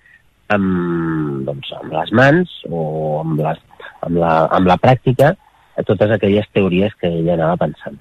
[0.54, 2.86] amb, doncs, amb les mans o
[3.24, 3.60] amb, les,
[4.02, 5.34] amb, la, amb la pràctica
[5.78, 8.00] a totes aquelles teories que ella anava pensant.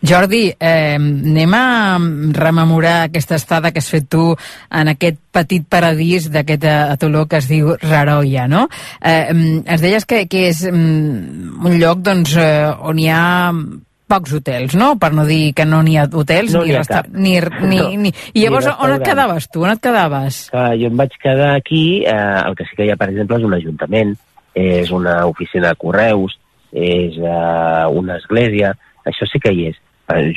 [0.00, 1.98] Jordi, eh, anem a
[2.32, 7.50] rememorar aquesta estada que has fet tu en aquest petit paradís d'aquest atoló que es
[7.52, 8.64] diu Raroia, no?
[9.04, 9.28] Eh,
[9.66, 13.24] es deies que, que és un lloc doncs, eh, on hi ha
[14.12, 14.92] pocs hotels, no?
[15.00, 17.02] Per no dir que no n'hi ha hotels no ni, resta...
[17.08, 17.88] ni, ni, no.
[18.04, 18.12] ni...
[18.34, 19.64] I llavors ni on et quedaves tu?
[19.64, 20.42] On et quedaves?
[20.52, 23.40] Uh, jo em vaig quedar aquí, eh, el que sí que hi ha, per exemple,
[23.40, 24.14] és un ajuntament,
[24.58, 26.36] és una oficina de correus,
[26.72, 28.74] és eh, una església,
[29.08, 29.80] això sí que hi és,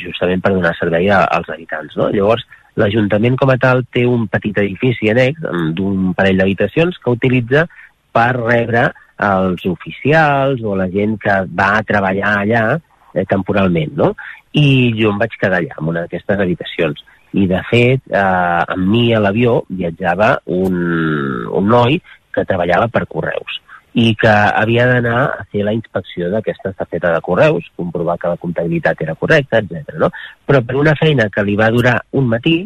[0.00, 1.96] justament per donar servei a, als habitants.
[2.00, 2.08] No?
[2.14, 2.46] Llavors,
[2.80, 5.40] l'Ajuntament com a tal té un petit edifici annex
[5.76, 7.64] d'un parell d'habitacions que utilitza
[8.16, 8.90] per rebre
[9.26, 12.64] els oficials o la gent que va a treballar allà
[13.16, 14.12] eh, temporalment, no?
[14.56, 17.04] I jo em vaig quedar allà, en una d'aquestes habitacions.
[17.36, 20.76] I, de fet, eh, amb mi a l'avió viatjava un,
[21.50, 21.98] un noi
[22.32, 23.60] que treballava per correus
[23.96, 28.36] i que havia d'anar a fer la inspecció d'aquesta estafeta de correus, comprovar que la
[28.40, 29.94] comptabilitat era correcta, etc.
[29.96, 30.10] No?
[30.44, 32.58] Però per una feina que li va durar un matí,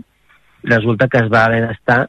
[0.65, 2.01] resulta que es va haver d'estar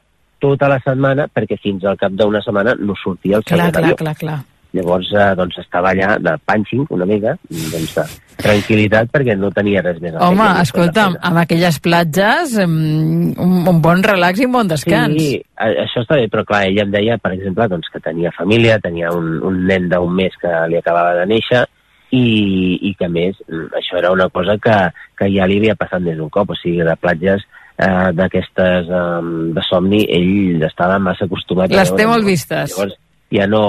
[0.42, 3.84] tota la setmana perquè fins al cap d'una setmana no sortia el clar, següent clar,
[3.84, 3.98] avió.
[4.00, 4.38] clar, clar.
[4.72, 8.04] Llavors, eh, doncs, estava allà de punching una mica, doncs, de
[8.42, 10.22] tranquil·litat, perquè no tenia res més a.
[10.30, 15.14] Home, que escolta'm, amb aquelles platges, mm, un, un bon relax i un bon descans.
[15.20, 18.32] Sí, a- això està bé, però clar, ella em deia, per exemple, doncs, que tenia
[18.32, 21.66] família, tenia un, un nen d'un mes que li acabava de néixer,
[22.12, 24.74] i, i que a més mm, això era una cosa que,
[25.16, 27.44] que ja li havia passat més d'un cop, o sigui, de platges
[27.78, 29.22] eh, d'aquestes eh,
[29.56, 32.74] de somni, ell estava massa acostumat a Les té molt vistes.
[32.76, 32.98] Llavors,
[33.32, 33.62] ja no,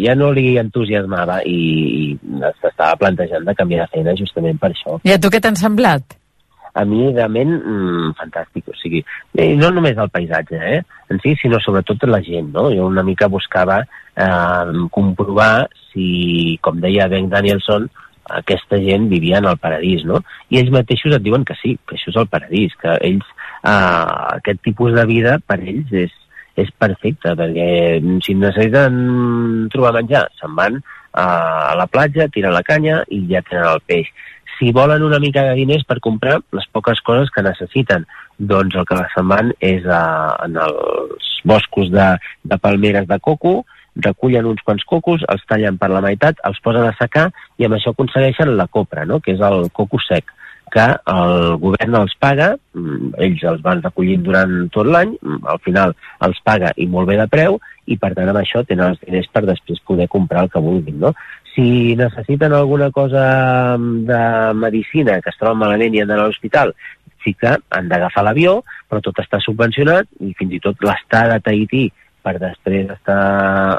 [0.00, 1.58] ja no li entusiasmava i,
[2.16, 4.96] i s'estava plantejant de canviar de feina justament per això.
[5.04, 6.16] I a tu què t'han semblat?
[6.70, 8.68] A mi, realment, mm, fantàstic.
[8.70, 9.02] O sigui,
[9.58, 12.68] no només el paisatge, eh, en si, sinó sobretot la gent, no?
[12.70, 17.90] Jo una mica buscava eh, comprovar si, com deia Ben Danielson,
[18.30, 20.22] aquesta gent vivia en el paradís, no?
[20.50, 23.26] I ells mateixos et diuen que sí, que això és el paradís, que ells,
[23.64, 24.06] eh,
[24.38, 26.14] aquest tipus de vida per ells és,
[26.58, 30.80] és perfecte, perquè si necessiten trobar menjar, se'n van
[31.12, 31.24] a,
[31.70, 34.10] a la platja, tiren la canya i ja tenen el peix.
[34.58, 38.04] Si volen una mica de diners per comprar les poques coses que necessiten,
[38.36, 40.02] doncs el que se'n van és a,
[40.44, 42.08] en els boscos de,
[42.44, 43.60] de palmeres de coco,
[44.00, 47.76] recullen uns quants cocos, els tallen per la meitat, els posen a secar i amb
[47.76, 49.18] això aconsegueixen la copra, no?
[49.20, 50.28] que és el coco sec
[50.72, 55.60] que el govern els paga, mm, ells els van recollint durant tot l'any, mm, al
[55.66, 55.94] final
[56.26, 59.28] els paga i molt bé de preu, i per tant amb això tenen els diners
[59.32, 61.00] per després poder comprar el que vulguin.
[61.00, 61.14] No?
[61.54, 64.22] Si necessiten alguna cosa mm, de
[64.54, 66.74] medicina que es troben malament i han d'anar a l'hospital,
[67.24, 71.44] sí que han d'agafar l'avió, però tot està subvencionat i fins i tot l'estada a
[71.44, 71.90] Tahití
[72.22, 73.16] per després estar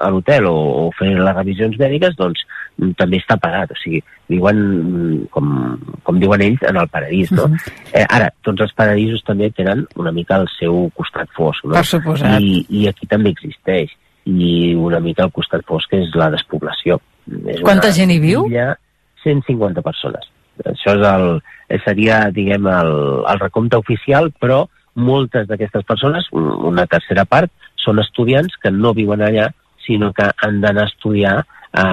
[0.01, 0.55] a l'hotel o,
[0.87, 2.41] o fer les revisions mèdiques, doncs
[2.77, 3.71] mm, també està pagat.
[3.71, 4.01] O sigui,
[4.31, 7.45] viuen, mm, com, com diuen ells, en el paradís, no?
[7.45, 7.73] Uh -huh.
[7.93, 11.73] eh, ara, tots els paradisos també tenen una mica el seu costat fosc, no?
[11.73, 12.39] Per suposat.
[12.41, 13.89] I, I aquí també existeix.
[14.25, 16.99] I una mica el costat fosc és la despoblació.
[17.47, 18.45] És Quanta gent hi viu?
[18.47, 18.77] illa,
[19.23, 20.23] 150 persones.
[20.65, 21.41] Això és el,
[21.85, 27.49] seria, diguem, el, el recompte oficial, però moltes d'aquestes persones, un- una tercera part,
[27.81, 29.49] són estudiants que no viuen allà,
[29.85, 31.35] sinó que han d'anar a estudiar
[31.71, 31.85] a,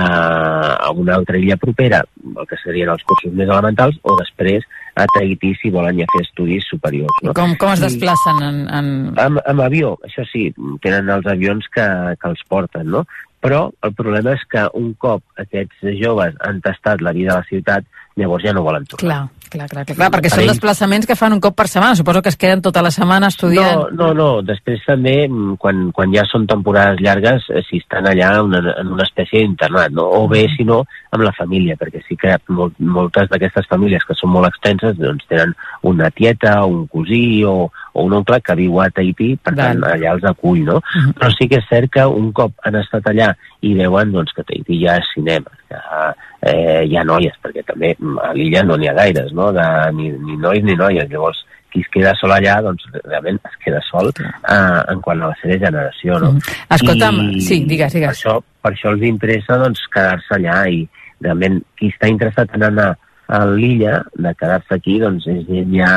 [0.74, 2.03] a una altra illa propera,
[2.35, 4.66] el que serien els cursos més elementals, o després
[4.98, 7.22] a Tahití si volen ja fer estudis superiors.
[7.22, 7.35] No?
[7.38, 8.61] Com, com es desplacen en...
[8.74, 8.90] en...
[9.22, 10.48] amb, amb avió, això sí,
[10.85, 11.87] tenen els avions que,
[12.18, 13.05] que els porten, no?
[13.44, 17.46] Però el problema és que un cop aquests joves han tastat la vida a la
[17.46, 17.87] ciutat,
[18.18, 19.29] llavors ja no volen tornar.
[19.48, 21.94] Clar, clar, clar, clar, clar perquè Per són desplaçaments que fan un cop per setmana.
[21.94, 23.85] Suposo que es queden tota la setmana estudiant.
[23.92, 24.29] No, no, no.
[24.42, 28.74] Després també, mm, quan, quan ja són temporades llargues, eh, si estan allà en una,
[28.83, 30.09] en una espècie d'internat, no?
[30.18, 30.83] O bé, si no,
[31.14, 35.31] amb la família, perquè sí que molt, moltes d'aquestes famílies que són molt extenses doncs
[35.31, 39.83] tenen una tieta, un cosí o, o un oncle que viu a Tahití, per tant,
[39.83, 39.97] Val.
[39.97, 40.79] allà els acull, no?
[41.19, 43.33] Però sí que és cert que un cop han estat allà
[43.67, 46.13] i veuen doncs, que Tahití ja és cinema, ja,
[46.47, 49.51] eh, hi ha noies, perquè també mm, a l'illa no n'hi ha gaires, no?
[49.57, 49.67] De,
[49.99, 51.11] ni, ni nois ni noies.
[51.11, 55.33] Llavors, qui es queda sol allà, doncs realment es queda sol eh, en quant a
[55.33, 56.33] la seva generació, no?
[56.77, 58.15] Escolta'm, sí, digues, digues.
[58.15, 60.87] Per això, per això els interessa doncs, quedar-se allà i
[61.25, 62.93] realment qui està interessat en anar
[63.29, 65.93] a l'illa, de quedar-se aquí, doncs és gent ja,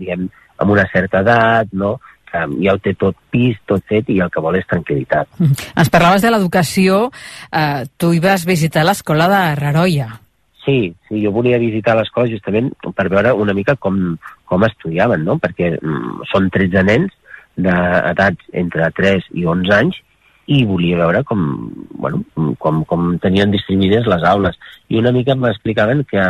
[0.00, 0.26] diguem,
[0.64, 1.98] amb una certa edat, no?,
[2.34, 5.28] ja ho té tot pis, tot fet, i el que vol és tranquil·litat.
[5.38, 7.08] Ens parlaves de l'educació.
[7.54, 10.08] Eh, tu hi vas visitar l'escola de Raroia.
[10.64, 14.16] Sí, sí, jo volia visitar l'escola justament per veure una mica com,
[14.48, 15.36] com estudiaven, no?
[15.38, 17.12] Perquè mm, són 13 nens
[17.54, 20.00] d'edats entre 3 i 11 anys
[20.46, 21.44] i volia veure com,
[21.96, 22.20] bueno,
[22.60, 24.58] com, com tenien distribuïdes les aules.
[24.92, 26.24] I una mica m'explicaven que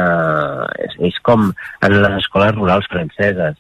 [0.85, 3.59] és, és com en les escoles rurals franceses,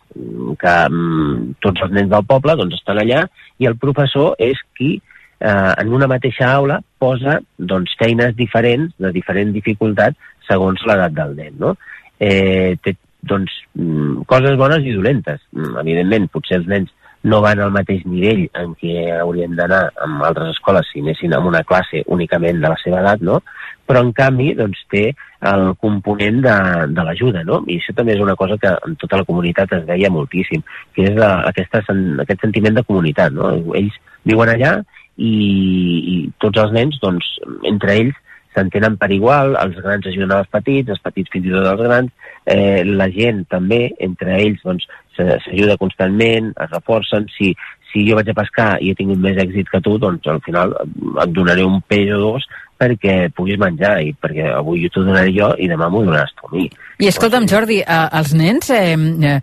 [0.61, 3.25] que mm, tots els nens del poble doncs, estan allà
[3.59, 9.11] i el professor és qui eh, en una mateixa aula posa doncs, feines diferents, de
[9.15, 10.15] diferent dificultat,
[10.49, 11.59] segons l'edat del nen.
[11.59, 11.75] No?
[12.21, 15.41] Eh, té doncs, mm, coses bones i dolentes.
[15.53, 16.93] Mm, Evidentment, potser els nens
[17.25, 21.47] no van al mateix nivell en què haurien d'anar amb altres escoles si anessin en
[21.49, 23.41] una classe únicament de la seva edat, no?
[23.89, 25.05] però en canvi doncs, té
[25.45, 26.57] el component de,
[26.97, 27.63] de l'ajuda, no?
[27.69, 30.65] i això també és una cosa que en tota la comunitat es veia moltíssim,
[30.97, 31.83] que és la, aquesta,
[32.25, 33.33] aquest sentiment de comunitat.
[33.37, 33.53] No?
[33.77, 33.97] Ells
[34.29, 34.75] viuen allà
[35.17, 37.29] i, i tots els nens, doncs,
[37.69, 38.21] entre ells,
[38.55, 42.13] s'entenen per igual, els grans ajuden als petits, els petits fins i tot als grans,
[42.47, 47.53] eh, la gent també, entre ells, doncs, s'ajuda constantment, es reforcen, si,
[47.93, 50.75] si jo vaig a pescar i he tingut més èxit que tu, doncs al final
[50.83, 52.47] et donaré un peix o dos
[52.81, 56.55] perquè puguis menjar, i perquè avui t'ho donaré jo i demà m'ho donaràs tu a
[56.57, 56.67] mi.
[57.01, 58.97] I escolta'm, Jordi, eh, els nens eh,
[59.31, 59.39] eh,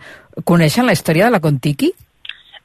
[0.47, 1.91] coneixen la història de la Contiki?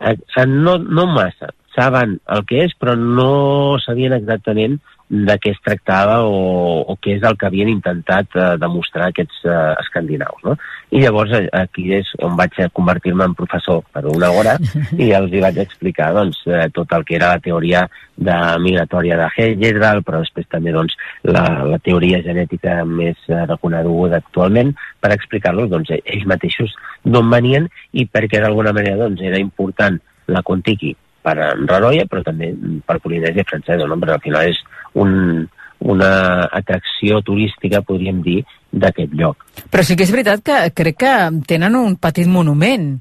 [0.01, 1.53] Eh, eh, no, no massa.
[1.77, 7.15] Saben el que és, però no sabien exactament de què es tractava o, o què
[7.17, 10.41] és el que havien intentat eh, demostrar aquests eh, escandinaus.
[10.43, 10.57] No?
[10.91, 14.57] I llavors eh, aquí és on vaig convertir-me en professor per una hora
[15.05, 17.85] i els hi vaig explicar doncs, eh, tot el que era la teoria
[18.17, 20.97] de migratòria de Hegel, però després també doncs,
[21.29, 27.71] la, la teoria genètica més eh, reconeguda actualment per explicar-los doncs, ells mateixos d'on venien
[27.93, 32.53] i perquè d'alguna manera doncs, era important la Contiki per en Raroia, però també
[32.87, 33.99] per Polinèsia francesa, no?
[33.99, 34.61] perquè al final és
[35.03, 35.49] un,
[35.81, 36.13] una
[36.53, 38.41] atracció turística, podríem dir,
[38.73, 39.45] d'aquest lloc.
[39.73, 41.15] Però sí que és veritat que crec que
[41.49, 42.97] tenen un petit monument.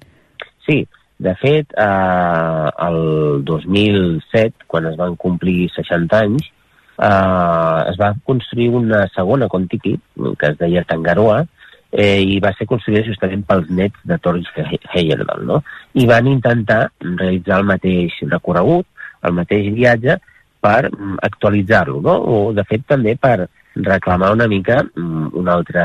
[0.66, 0.84] Sí,
[1.18, 6.48] de fet, eh, el 2007, quan es van complir 60 anys,
[6.98, 9.98] eh, es va construir una segona Contiki,
[10.40, 11.46] que es deia Tangaroa,
[11.92, 14.48] eh, i va ser construïda justament pels nets de Torres
[14.94, 15.62] Heyerdahl, no?
[15.96, 18.88] I van intentar realitzar el mateix recorregut,
[19.24, 20.18] el mateix viatge,
[20.66, 22.16] per mm, actualitzar-lo, no?
[22.18, 23.38] O, de fet, també per
[23.76, 25.84] reclamar una mica mm, un altre,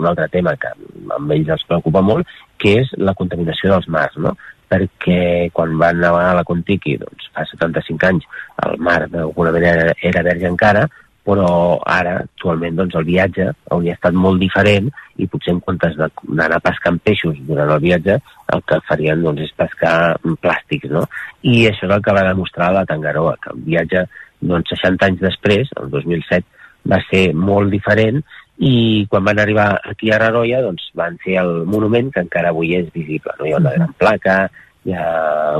[0.00, 0.72] un altre tema que
[1.14, 2.28] amb ells els preocupa molt,
[2.58, 4.34] que és la contaminació dels mars, no?
[4.74, 8.24] perquè quan van navegar a la Contiki, doncs, fa 75 anys,
[8.64, 10.86] el mar d'alguna manera era verge encara,
[11.24, 16.60] però ara, actualment, doncs, el viatge hauria estat molt diferent i potser en comptes d'anar
[16.64, 18.18] pescant peixos durant el viatge,
[18.52, 21.06] el que farien doncs, és pescar mm, plàstics, no?
[21.42, 24.04] I això és el que va demostrar la Tangaroa, que el viatge,
[24.44, 26.44] doncs, 60 anys després, el 2007,
[26.92, 28.20] va ser molt diferent
[28.60, 32.76] i quan van arribar aquí a Raroia doncs, van fer el monument que encara avui
[32.76, 33.32] és visible.
[33.38, 33.48] No?
[33.48, 34.36] Hi ha una gran placa,
[34.84, 35.08] hi ha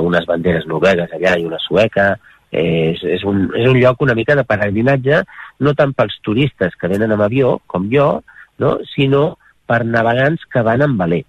[0.05, 2.13] unes banderes noruegues allà i una sueca,
[2.55, 5.21] és, és, un, és un lloc una mica de peregrinatge,
[5.59, 8.09] no tant pels turistes que venen amb avió, com jo,
[8.63, 8.75] no?
[8.93, 9.35] sinó
[9.67, 11.23] per navegants que van amb veler,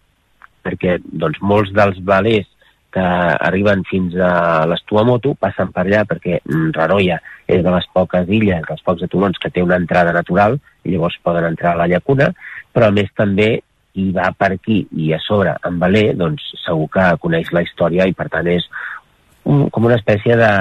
[0.66, 2.48] perquè doncs, molts dels velers
[2.96, 7.86] que arriben fins a les Tuamotu passen per allà perquè mm, Raroia és de les
[7.92, 11.82] poques illes, dels pocs atolons que té una entrada natural, i llavors poden entrar a
[11.82, 12.30] la llacuna,
[12.72, 13.58] però a més també
[13.96, 18.08] qui va per aquí i a sobre amb veler, doncs segur que coneix la història
[18.08, 18.64] i per tant és
[19.44, 20.52] un, com una espècie de,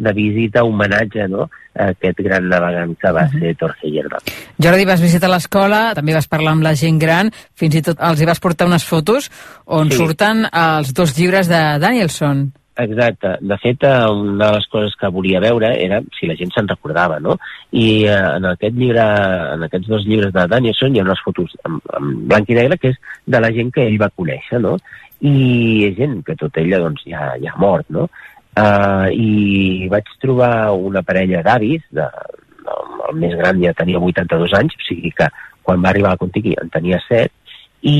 [0.00, 1.48] de visita, homenatge no?
[1.76, 4.18] a aquest gran navegant que va ser Torcellerda.
[4.58, 8.20] Jordi, vas visitar l'escola, també vas parlar amb la gent gran, fins i tot els
[8.20, 9.30] hi vas portar unes fotos
[9.66, 10.00] on Sí.
[10.00, 12.48] surten els dos llibres de Danielson.
[12.80, 13.34] Exacte.
[13.44, 16.68] De fet, eh, una de les coses que volia veure era si la gent se'n
[16.70, 17.36] recordava, no?
[17.72, 19.04] I eh, en aquest llibre,
[19.54, 22.78] en aquests dos llibres de Danielson hi ha unes fotos en, en blanc i negre
[22.80, 22.96] que és
[23.26, 24.78] de la gent que ell va conèixer, no?
[25.20, 28.08] I és gent que tot ella doncs, ja, ja ha mort, no?
[28.50, 32.06] Uh, I vaig trobar una parella d'avis, de,
[33.08, 35.28] el més gran ja tenia 82 anys, o sigui que
[35.62, 37.30] quan va arribar a Contiki en tenia 7,
[37.80, 37.98] i,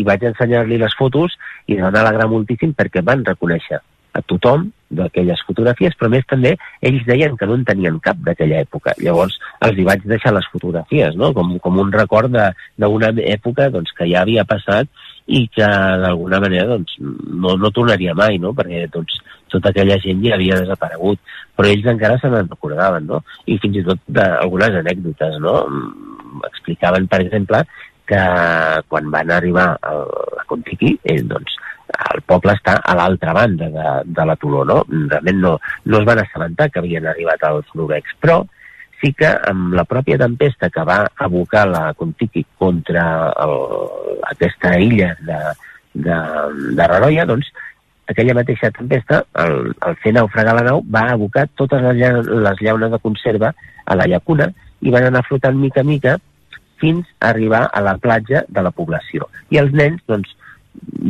[0.00, 1.36] i vaig ensenyar-li les fotos
[1.68, 3.78] i es van alegrar moltíssim perquè van reconèixer
[4.14, 6.54] a tothom d'aquelles fotografies, però més també
[6.86, 8.94] ells deien que no en tenien cap d'aquella època.
[9.02, 11.32] Llavors els hi vaig deixar les fotografies, no?
[11.34, 14.90] com, com un record d'una època doncs, que ja havia passat
[15.26, 15.68] i que
[16.02, 18.52] d'alguna manera doncs, no, no tornaria mai, no?
[18.56, 19.16] perquè doncs,
[19.52, 21.20] tota aquella gent ja havia desaparegut,
[21.56, 23.22] però ells encara se n'en recordaven, no?
[23.46, 25.38] i fins i tot d'algunes anècdotes.
[25.44, 25.60] No?
[25.70, 27.60] Mm, Explicaven, per exemple,
[28.10, 28.22] que
[28.90, 29.92] quan van arribar a
[30.36, 31.56] la Contiki, eh, doncs,
[31.94, 34.80] el poble està a l'altra banda de, de la Toló, no?
[34.90, 35.52] Realment no,
[35.86, 38.40] no es van assabentar que havien arribat als noruecs, però
[39.04, 43.04] sí que amb la pròpia tempesta que va abocar la Contiki contra
[43.44, 43.54] el,
[44.30, 45.40] aquesta illa de,
[45.92, 46.16] de,
[46.78, 47.50] de Raroia, doncs
[48.08, 52.92] aquella mateixa tempesta, al, al fer naufragar la nau, va abocar totes les, les llaunes
[52.92, 53.52] de conserva
[53.84, 54.48] a la llacuna
[54.80, 56.16] i van anar flotant mica a mica
[56.80, 59.28] fins a arribar a la platja de la població.
[59.52, 60.32] I els nens, doncs,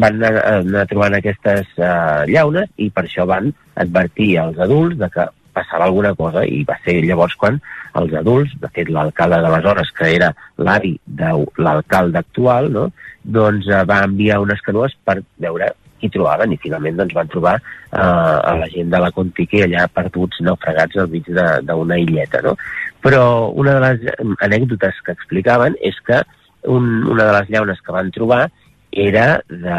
[0.02, 5.08] van anar, anar trobant aquestes uh, llaunes i per això van advertir als adults de
[5.14, 5.24] que
[5.54, 7.60] passava alguna cosa i va ser llavors quan
[8.00, 11.30] els adults, de fet l'alcalde d'aleshores, que era l'avi de
[11.62, 12.88] l'alcalde actual, no?
[13.24, 17.54] doncs uh, va enviar unes canoes per veure qui trobaven i finalment doncs, van trobar
[17.56, 22.42] uh, a la gent de la Contiki allà perduts, naufragats al mig d'una illeta.
[22.44, 22.56] No?
[23.04, 23.24] Però
[23.54, 26.20] una de les eh, anècdotes que explicaven és que
[26.68, 28.46] un, una de les llaunes que van trobar
[28.90, 29.78] era de,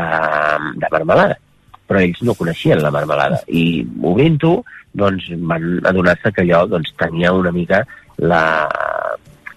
[0.81, 1.37] de marmelada
[1.85, 4.55] però ells no coneixien la marmelada i obrint-ho
[4.95, 7.83] doncs van adonar-se que allò doncs, tenia una mica
[8.17, 8.43] la,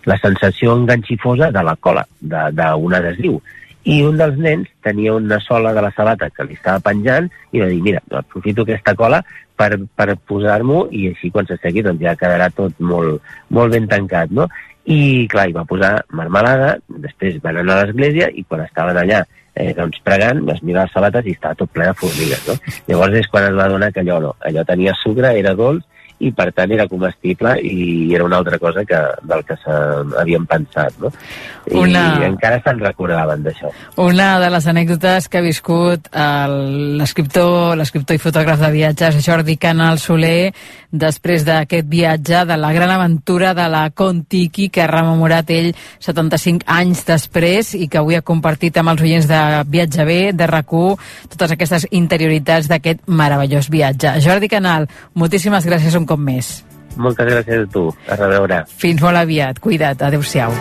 [0.04, 3.38] la sensació enganxifosa de la cola, d'un adhesiu
[3.88, 7.62] i un dels nens tenia una sola de la sabata que li estava penjant i
[7.62, 9.22] va dir, mira, aprofito aquesta cola
[9.58, 13.22] per, per posar-m'ho i així quan s'assegui doncs ja quedarà tot molt,
[13.54, 14.48] molt ben tancat, no?
[14.88, 19.20] I clar, hi va posar marmelada, després van anar a l'església i quan estaven allà
[19.58, 22.56] eh, doncs pregant, es mira les sabates i estava tot ple de formigues, no?
[22.88, 25.84] Llavors és quan es va adonar que allò no, allò tenia sucre, era dolç
[26.20, 30.94] i per tant era comestible i era una altra cosa que, del que s'havien pensat,
[31.02, 31.10] no?
[31.68, 33.70] I Una- encara se'n recordaven d'això.
[33.96, 39.98] Una de les anècdotes que ha viscut l'escriptor l'escriptor i fotògraf de viatges Jordi Canal
[39.98, 40.52] Soler
[40.90, 46.64] després d'aquest viatge de la gran aventura de la Contiki que ha rememorat ell 75
[46.66, 50.68] anys després i que avui ha compartit amb els oients de Viatge B, de rac
[50.68, 54.18] totes aquestes interioritats d'aquest meravellós viatge.
[54.24, 56.58] Jordi Canal, moltíssimes gràcies un cop més.
[56.98, 57.86] Moltes gràcies a tu.
[58.08, 58.64] A reveure.
[58.80, 59.60] Fins molt aviat.
[59.62, 60.02] Cuida't.
[60.08, 60.54] Adéu-siau.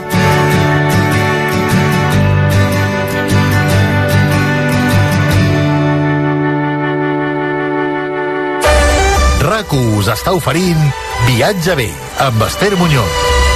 [9.48, 10.82] RAC1 us està oferint
[11.26, 11.90] Viatge bé
[12.28, 13.47] amb Esther Muñoz.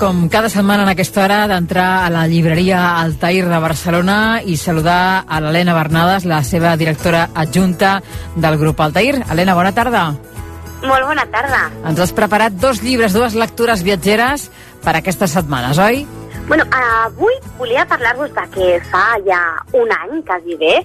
[0.00, 5.26] Com cada setmana en aquesta hora, d'entrar a la llibreria Altair de Barcelona i saludar
[5.28, 7.98] a l'Helena Bernades, la seva directora adjunta
[8.34, 9.18] del grup Altair.
[9.28, 10.06] Helena, bona tarda.
[10.80, 11.66] Molt bona tarda.
[11.84, 14.46] Ens has preparat dos llibres, dues lectures viatgeres
[14.80, 16.06] per aquestes setmanes, oi?
[16.48, 19.42] Bueno, avui volia parlar-vos de que fa ja
[19.76, 20.80] un any, quasi bé,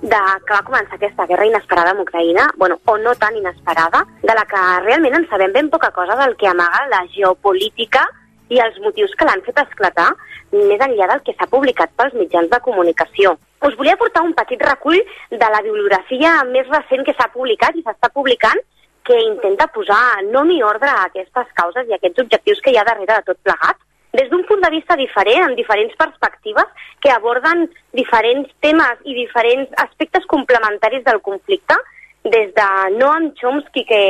[0.00, 4.38] de que va començar aquesta guerra inesperada amb Ucraïna, bueno, o no tan inesperada, de
[4.38, 8.06] la que realment en sabem ben poca cosa del que amaga la geopolítica
[8.50, 10.08] i els motius que l'han fet esclatar,
[10.52, 13.36] més enllà del que s'ha publicat pels mitjans de comunicació.
[13.66, 14.98] Us volia portar un petit recull
[15.30, 18.58] de la bibliografia més recent que s'ha publicat i s'està publicant,
[19.06, 22.78] que intenta posar nom i ordre a aquestes causes i a aquests objectius que hi
[22.80, 23.78] ha darrere de tot plegat,
[24.12, 26.66] des d'un punt de vista diferent, amb diferents perspectives,
[27.00, 31.76] que aborden diferents temes i diferents aspectes complementaris del conflicte,
[32.24, 34.02] des de Noam Chomsky, que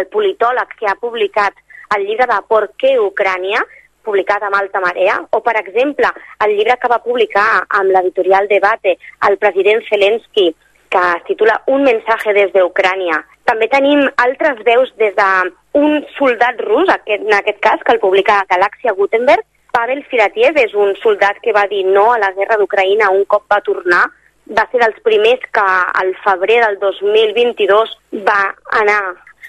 [0.00, 1.58] el politòleg que ha publicat
[1.96, 3.60] el llibre de Por què Ucrània,
[4.04, 6.08] publicat amb Alta Marea, o, per exemple,
[6.44, 7.48] el llibre que va publicar
[7.80, 8.96] amb l'editorial Debate
[9.28, 10.54] el president Zelensky,
[10.88, 13.20] que es titula Un mensaje des d'Ucrània.
[13.48, 18.44] També tenim altres veus des d'un soldat rus, aquest, en aquest cas, que el publica
[18.50, 19.44] Galàxia Gutenberg.
[19.72, 23.44] Pavel Filatiev és un soldat que va dir no a la guerra d'Ucraïna un cop
[23.52, 24.06] va tornar.
[24.48, 25.64] Va ser dels primers que
[26.02, 27.92] al febrer del 2022
[28.24, 28.40] va
[28.80, 29.02] anar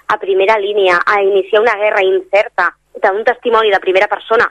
[0.10, 2.74] a primera línia a iniciar una guerra incerta
[3.04, 4.50] d'un testimoni de primera persona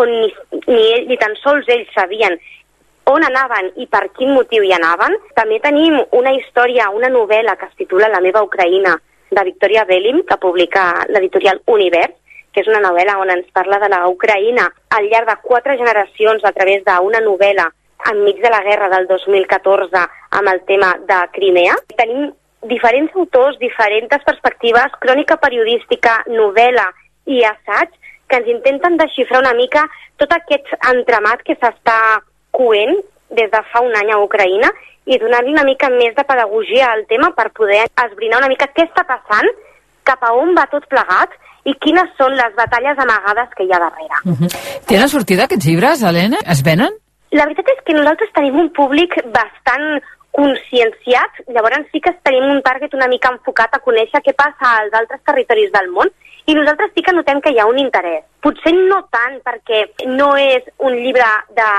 [0.00, 0.32] on ni,
[0.66, 2.38] ni ell ni tan sols ells sabien
[3.10, 5.16] on anaven i per quin motiu hi anaven.
[5.34, 8.96] També tenim una història, una novel·la que es titula La meva Ucraïna,
[9.30, 12.14] de Victoria Bellim, que publica l'editorial Univers,
[12.52, 16.44] que és una novel·la on ens parla de la Ucraïna al llarg de quatre generacions
[16.44, 17.68] a través d'una novel·la
[18.10, 20.02] enmig de la guerra del 2014
[20.38, 21.76] amb el tema de Crimea.
[21.96, 22.30] Tenim
[22.66, 26.88] diferents autors, diferents perspectives, crònica periodística, novel·la
[27.26, 27.90] i assaig,
[28.30, 29.84] que ens intenten desxifrar una mica
[30.20, 32.20] tot aquest entramat que s'està
[32.54, 32.94] coent
[33.30, 34.70] des de fa un any a Ucraïna
[35.10, 38.86] i donar-li una mica més de pedagogia al tema per poder esbrinar una mica què
[38.86, 39.48] està passant,
[40.04, 41.34] cap a on va tot plegat
[41.68, 44.22] i quines són les batalles amagades que hi ha darrere.
[44.24, 44.50] Uh -huh.
[44.86, 46.38] Tenen sortida aquests llibres, Helena?
[46.46, 46.92] Es venen?
[47.30, 50.00] La veritat és que nosaltres tenim un públic bastant
[50.30, 54.92] conscienciat, llavors sí que tenim un target una mica enfocat a conèixer què passa als
[54.92, 56.08] altres territoris del món
[56.46, 58.24] i nosaltres sí que notem que hi ha un interès.
[58.40, 61.70] Potser no tant perquè no és un llibre de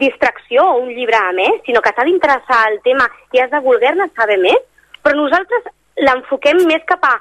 [0.00, 3.60] distracció o un llibre a més, sinó que t'ha d'interessar el tema i has de
[3.64, 4.60] voler-ne saber més,
[5.02, 5.66] però nosaltres
[5.98, 7.16] l'enfoquem més cap a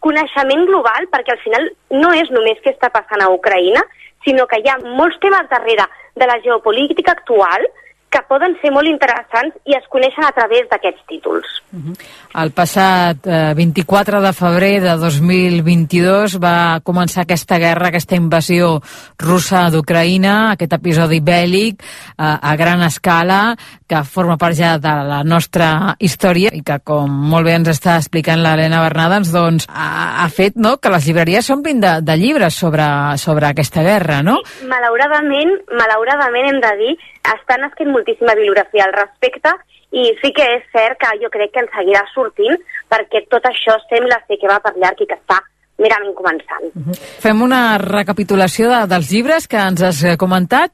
[0.00, 3.82] coneixement global, perquè al final no és només què està passant a Ucraïna,
[4.24, 5.86] sinó que hi ha molts temes darrere
[6.16, 7.66] de la geopolítica actual
[8.10, 11.46] que poden ser molt interessants i es coneixen a través d'aquests títols.
[11.72, 11.96] Uh -huh.
[12.42, 18.80] El passat eh, 24 de febrer de 2022 va començar aquesta guerra, aquesta invasió
[19.18, 25.22] russa d'Ucraïna, aquest episodi bèl·lic eh, a gran escala que forma part ja de la
[25.24, 30.28] nostra història i que, com molt bé ens està explicant l'Helena Bernadans, doncs ha, ha
[30.28, 32.84] fet no, que les llibreries s'omplin de, de llibres sobre,
[33.16, 34.40] sobre aquesta guerra, no?
[34.44, 36.96] Sí, malauradament, malauradament hem de dir
[37.34, 39.56] estan escrint moltíssima bibliografia al respecte
[39.96, 42.56] i sí que és cert que jo crec que en seguirà sortint
[42.92, 45.40] perquè tot això sembla ser que va per llarg i que està
[45.82, 46.64] merament començant.
[46.72, 46.96] Uh -huh.
[47.20, 50.70] Fem una recapitulació de, dels llibres que ens has eh, comentat.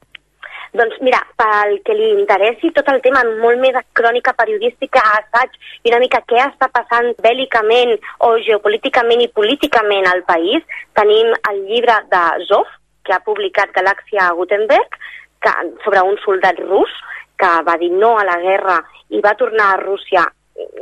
[0.73, 5.51] Doncs mira, pel que li interessi tot el tema molt més de crònica periodística, assaig
[5.83, 10.63] i una mica què està passant bèl·licament o geopolíticament i políticament al país,
[10.93, 12.69] tenim el llibre de Zoff,
[13.05, 14.97] que ha publicat Galàxia Gutenberg,
[15.43, 15.51] que,
[15.83, 16.89] sobre un soldat rus
[17.37, 18.77] que va dir no a la guerra
[19.09, 20.25] i va tornar a Rússia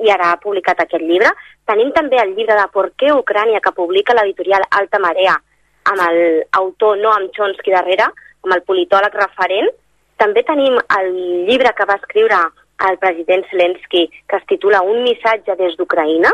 [0.03, 1.31] i ara ha publicat aquest llibre.
[1.67, 5.37] Tenim també el llibre de Por què Ucrània que publica l'editorial Alta Marea
[5.89, 8.09] amb l'autor Noam Chomsky darrere,
[8.43, 9.71] amb el politòleg referent.
[10.21, 11.09] També tenim el
[11.47, 12.41] llibre que va escriure
[12.89, 16.31] el president Zelensky que es titula Un missatge des d'Ucraïna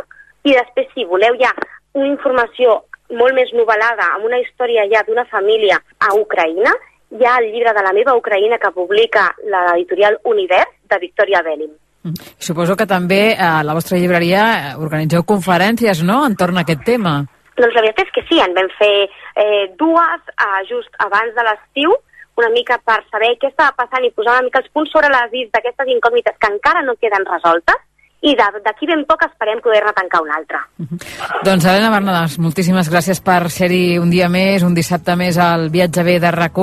[0.47, 1.51] i després, si voleu ja
[1.93, 6.73] una informació molt més novel·lada, amb una història ja d'una família a Ucraïna,
[7.11, 11.71] hi ha el llibre de la meva Ucraïna que publica l'editorial Univers de Victoria Bellim.
[12.03, 12.27] Mm.
[12.39, 17.19] Suposo que també a la vostra llibreria eh, organitzeu conferències, no?, entorn a aquest tema.
[17.57, 21.47] Doncs la veritat és que sí, en vam fer eh, dues eh, just abans de
[21.47, 21.95] l'estiu,
[22.37, 25.31] una mica per saber què estava passant i posar una mica els punts sobre les
[25.33, 27.81] dits d'aquestes incògnites que encara no queden resoltes,
[28.21, 30.59] i d'aquí ben poc esperem poder-ne tancar una altra.
[30.79, 31.43] Uh -huh.
[31.43, 36.03] Doncs Helena Bernades, moltíssimes gràcies per ser-hi un dia més, un dissabte més al Viatge
[36.03, 36.57] B de rac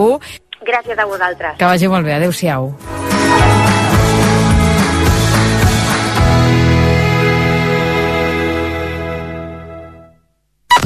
[0.65, 1.59] Gràcies a vosaltres.
[1.59, 2.75] Que vagi molt bé, adeu-siau.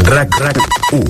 [0.08, 0.58] RAC RAC
[0.92, 1.04] 1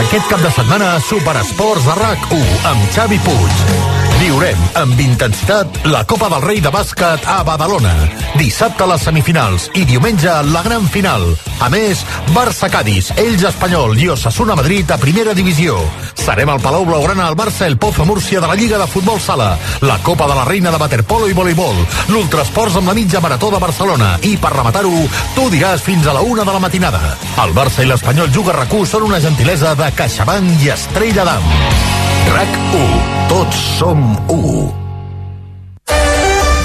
[0.00, 6.04] Aquest cap de setmana Superesports de RAC 1 amb Xavi Puig Viurem amb intensitat la
[6.06, 7.90] Copa del Rei de bàsquet a Badalona.
[8.38, 11.24] Dissabte les semifinals i diumenge la gran final.
[11.58, 15.80] A més, Barça-Cádiz, Ells Espanyol i Osasuna Madrid a primera divisió.
[16.14, 19.56] Serem al Palau Blaugrana al Barça el Pozo Múrcia de la Lliga de Futbol Sala,
[19.82, 21.82] la Copa de la Reina de Waterpolo i Voleibol,
[22.14, 25.00] l'Ultrasports amb la mitja marató de Barcelona i per rematar-ho,
[25.34, 27.16] tu diràs fins a la una de la matinada.
[27.42, 31.91] El Barça i l'Espanyol Juga RAC1 són una gentilesa de CaixaBank i Estrella d'Am.
[32.32, 32.84] RAC1.
[33.28, 34.00] Tots som
[34.32, 34.72] 1.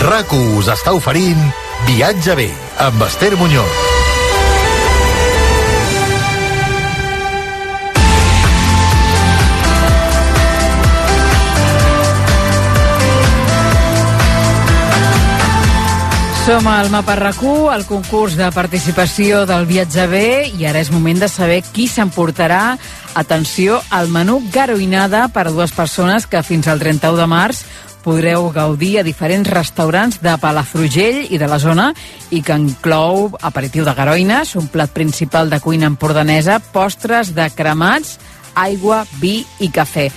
[0.08, 1.44] RAC1 us està oferint
[1.90, 2.50] Viatge bé
[2.88, 3.97] amb Esther Muñoz.
[16.48, 20.20] Som al Mapa RAC1, el concurs de participació del viatge B
[20.56, 22.78] i ara és moment de saber qui s'emportarà,
[23.20, 27.66] atenció, al menú garoïnada per a dues persones que fins al 31 de març
[28.06, 31.90] podreu gaudir a diferents restaurants de Palafrugell i de la zona
[32.32, 38.16] i que inclou aperitiu de garoines, un plat principal de cuina empordanesa, postres de cremats,
[38.56, 40.08] aigua, vi i cafè.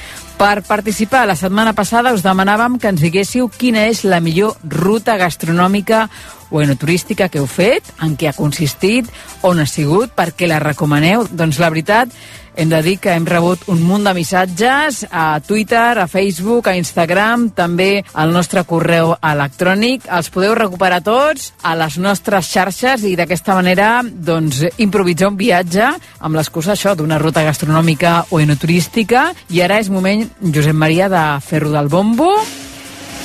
[0.41, 5.19] Per participar, la setmana passada us demanàvem que ens diguéssiu quina és la millor ruta
[5.21, 6.07] gastronòmica
[6.51, 9.09] o enoturística que heu fet, en què ha consistit,
[9.47, 11.27] on ha sigut, per què la recomaneu.
[11.31, 12.13] Doncs la veritat,
[12.57, 16.77] hem de dir que hem rebut un munt de missatges a Twitter, a Facebook, a
[16.77, 20.09] Instagram, també al nostre correu electrònic.
[20.11, 25.87] Els podeu recuperar tots a les nostres xarxes i d'aquesta manera doncs, improvisar un viatge
[26.19, 29.31] amb l'excusa això d'una ruta gastronòmica o enoturística.
[29.49, 32.35] I ara és moment, Josep Maria, de fer-ho del bombo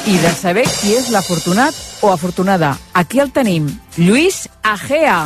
[0.06, 1.74] i de saber qui és l'afortunat
[2.06, 2.76] o afortunada.
[2.94, 3.66] Aquí el tenim,
[3.98, 5.24] Lluís Agea.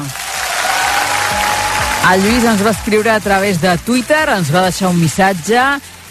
[2.14, 5.64] El Lluís ens va escriure a través de Twitter, ens va deixar un missatge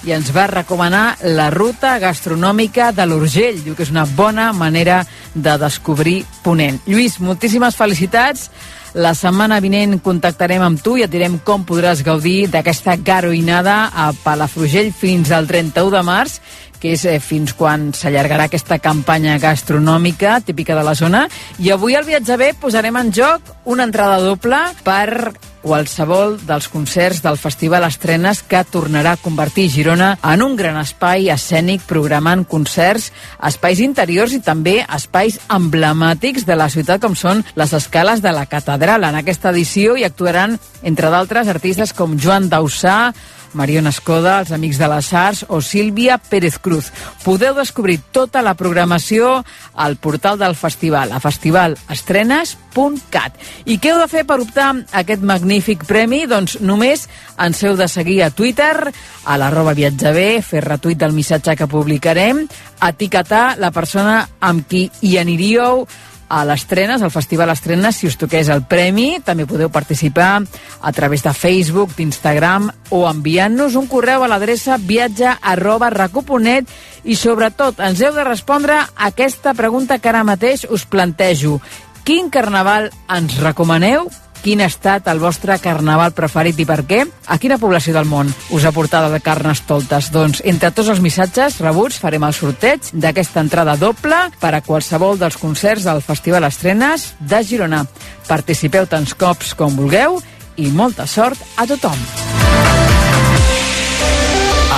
[0.04, 3.62] i ens va recomanar la ruta gastronòmica de l'Urgell.
[3.64, 5.00] Diu que és una bona manera
[5.34, 6.82] de descobrir Ponent.
[6.86, 8.50] Lluís, moltíssimes felicitats.
[8.98, 14.12] La setmana vinent contactarem amb tu i et direm com podràs gaudir d'aquesta garoïnada a
[14.24, 16.38] Palafrugell fins al 31 de març
[16.80, 21.26] que és eh, fins quan s'allargarà aquesta campanya gastronòmica típica de la zona.
[21.58, 27.20] I avui al Viatge B posarem en joc una entrada doble per qualsevol dels concerts
[27.22, 33.10] del Festival Estrenes que tornarà a convertir Girona en un gran espai escènic programant concerts,
[33.44, 38.46] espais interiors i també espais emblemàtics de la ciutat com són les escales de la
[38.46, 39.04] catedral.
[39.04, 43.12] En aquesta edició hi actuaran, entre d'altres, artistes com Joan Dausà,
[43.54, 46.92] Mariona Escoda, els Amics de les Arts o Sílvia Pérez Cruz.
[47.24, 49.44] Podeu descobrir tota la programació
[49.74, 53.32] al portal del festival, a festivalestrenes.cat.
[53.64, 56.26] I què heu de fer per optar a aquest magnífic premi?
[56.28, 58.92] Doncs només ens heu de seguir a Twitter,
[59.24, 62.48] a l'arroba viatjaber, fer retuit del missatge que publicarem,
[62.84, 65.86] etiquetar la persona amb qui hi aniríeu
[66.28, 69.18] a l'Estrenes, al Festival Estrenes, si us toqués el premi.
[69.24, 70.42] També podeu participar
[70.80, 76.68] a través de Facebook, d'Instagram o enviant-nos un correu a l'adreça viatge arroba recuponet
[77.04, 81.58] i sobretot ens heu de respondre a aquesta pregunta que ara mateix us plantejo.
[82.04, 84.08] Quin carnaval ens recomaneu
[84.42, 87.02] quin ha estat el vostre carnaval preferit i per què?
[87.26, 90.10] A quina població del món us ha portat de Carnestoltes?
[90.14, 95.18] Doncs entre tots els missatges rebuts farem el sorteig d'aquesta entrada doble per a qualsevol
[95.20, 97.84] dels concerts del Festival Estrenes de Girona.
[98.28, 100.20] Participeu tants cops com vulgueu
[100.56, 101.98] i molta sort a tothom.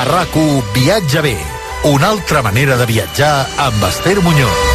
[0.00, 0.36] A rac
[0.74, 1.36] Viatge bé.
[1.90, 4.69] Una altra manera de viatjar amb Esther Muñoz.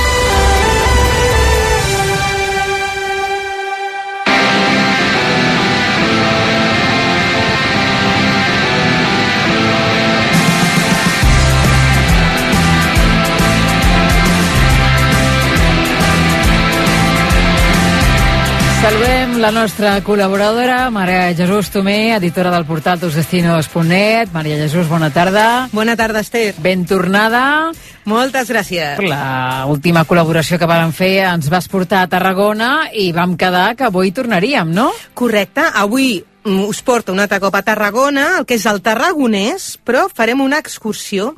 [19.45, 24.31] La nostra col·laboradora, Maria Jesús Tomé, editora del portal tusdestinos.net.
[24.33, 25.69] Maria Jesús, bona tarda.
[25.71, 26.55] Bona tarda, Esther.
[26.57, 27.69] Ben tornada.
[28.09, 28.97] Moltes gràcies.
[29.05, 33.85] La última col·laboració que vam fer ens vas portar a Tarragona i vam quedar que
[33.85, 34.87] avui tornaríem, no?
[35.13, 35.61] Correcte.
[35.77, 40.07] Avui mm, us porto un altre cop a Tarragona, el que és el Tarragonès, però
[40.09, 41.35] farem una excursió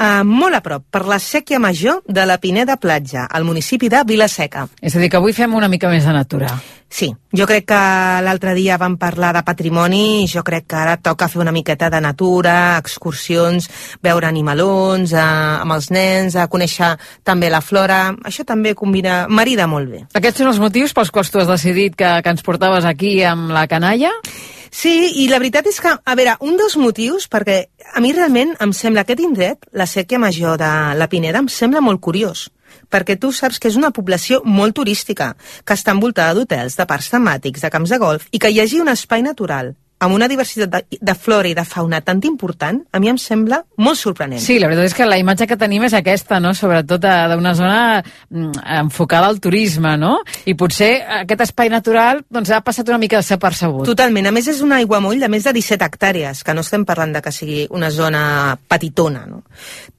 [0.00, 4.02] eh, molt a prop, per la sèquia major de la Pineda Platja, al municipi de
[4.06, 4.66] Vilaseca.
[4.80, 6.54] És a dir, que avui fem una mica més de natura.
[6.90, 7.80] Sí, jo crec que
[8.26, 11.86] l'altre dia vam parlar de patrimoni i jo crec que ara toca fer una miqueta
[11.86, 13.68] de natura, excursions,
[14.02, 18.00] veure animalons eh, amb els nens, a conèixer també la flora.
[18.26, 20.02] Això també combina, marida molt bé.
[20.18, 23.54] Aquests són els motius pels quals tu has decidit que, que ens portaves aquí amb
[23.54, 24.10] la canalla?
[24.70, 27.58] Sí, i la veritat és que, a veure, un dels motius, perquè
[27.92, 31.82] a mi realment em sembla aquest indret, la sèquia major de la Pineda, em sembla
[31.84, 32.48] molt curiós
[32.90, 35.32] perquè tu saps que és una població molt turística,
[35.66, 38.80] que està envoltada d'hotels, de parcs temàtics, de camps de golf, i que hi hagi
[38.82, 43.00] un espai natural amb una diversitat de, de flora i de fauna tan important, a
[43.00, 44.40] mi em sembla molt sorprenent.
[44.40, 46.54] Sí, la veritat és que la imatge que tenim és aquesta, no?
[46.56, 50.16] sobretot d'una zona mm, enfocada al turisme, no?
[50.48, 50.90] I potser
[51.20, 53.84] aquest espai natural doncs, ha passat una mica desapercebut.
[53.88, 54.30] Totalment.
[54.30, 57.22] A més, és un aiguamoll de més de 17 hectàrees, que no estem parlant de
[57.24, 59.26] que sigui una zona petitona.
[59.28, 59.42] No?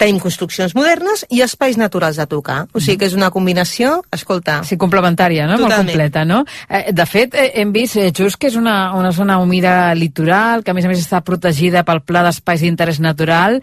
[0.02, 2.64] Tenim construccions modernes i espais naturals a tocar.
[2.74, 4.62] O sigui que és una combinació, escolta...
[4.66, 5.60] Sí, complementària, no?
[5.60, 5.78] Totalment.
[5.78, 6.42] Molt completa, no?
[6.70, 10.64] Eh, de fet, eh, hem vist, eh, just que és una, una zona humida litoral,
[10.64, 13.60] que a més a més està protegida pel Pla d'Espais d'Interès Natural.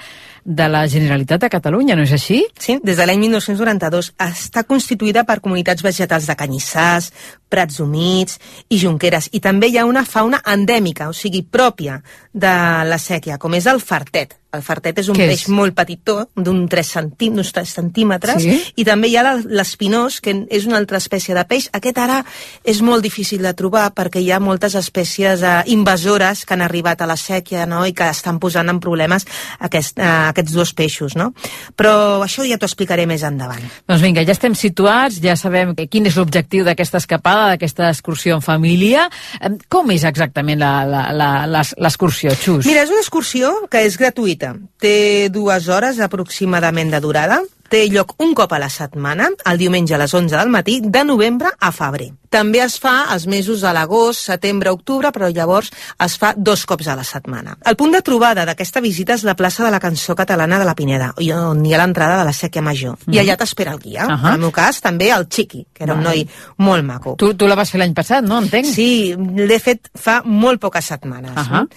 [0.48, 2.38] De la Generalitat de Catalunya, no és així?
[2.58, 7.10] Sí, des de l'any 1992 està constituïda per comunitats vegetals de canyissars,
[7.52, 8.38] prats humits
[8.72, 9.28] i jonqueres.
[9.36, 12.00] I també hi ha una fauna endèmica, o sigui, pròpia
[12.32, 12.56] de
[12.88, 14.38] la sèquia, com és el fartet.
[14.56, 15.48] El fartet és un Què peix és?
[15.52, 18.54] molt petitó, d'un 3 centí d'uns 3 centímetres, Sí?
[18.80, 21.68] i també hi ha l'espinós, que és una altra espècie de peix.
[21.76, 22.22] Aquest ara
[22.64, 27.02] és molt difícil de trobar perquè hi ha moltes espècies eh, invasores que han arribat
[27.02, 27.84] a la sèquia no?
[27.84, 29.26] i que estan posant en problemes
[29.60, 30.06] aquest, eh,
[30.38, 31.16] aquests dos peixos.
[31.18, 31.32] No?
[31.76, 33.62] Però això ja t'ho explicaré més endavant.
[33.90, 38.42] Doncs vinga, ja estem situats, ja sabem quin és l'objectiu d'aquesta escapada, d'aquesta excursió en
[38.44, 39.08] família.
[39.68, 42.66] Com és exactament la- la- la- l'es- l'excursió, Xus?
[42.66, 44.54] Mira, és una excursió que és gratuïta.
[44.78, 47.40] Té dues hores aproximadament de durada.
[47.68, 51.04] Té lloc un cop a la setmana, el diumenge a les 11 del matí, de
[51.04, 52.12] novembre a febrer.
[52.28, 55.70] També es fa els mesos de l'agost, setembre, octubre, però llavors
[56.04, 57.56] es fa dos cops a la setmana.
[57.64, 60.74] El punt de trobada d'aquesta visita és la plaça de la Cançó Catalana de la
[60.76, 62.98] Pineda, i on hi ha l'entrada de la Sèquia Major.
[63.06, 63.18] I Mhm.
[63.22, 64.04] allà t'espera el guia.
[64.04, 64.28] Ahà.
[64.28, 66.16] En el meu cas, també el Chiqui, que era un Vale.
[66.16, 67.14] noi molt maco.
[67.16, 68.38] Tu, tu la vas fer l'any passat, no?
[68.40, 68.66] Entenc.
[68.66, 71.32] Sí, l'he fet fa molt poques setmanes.
[71.34, 71.62] Ahà.
[71.62, 71.68] no?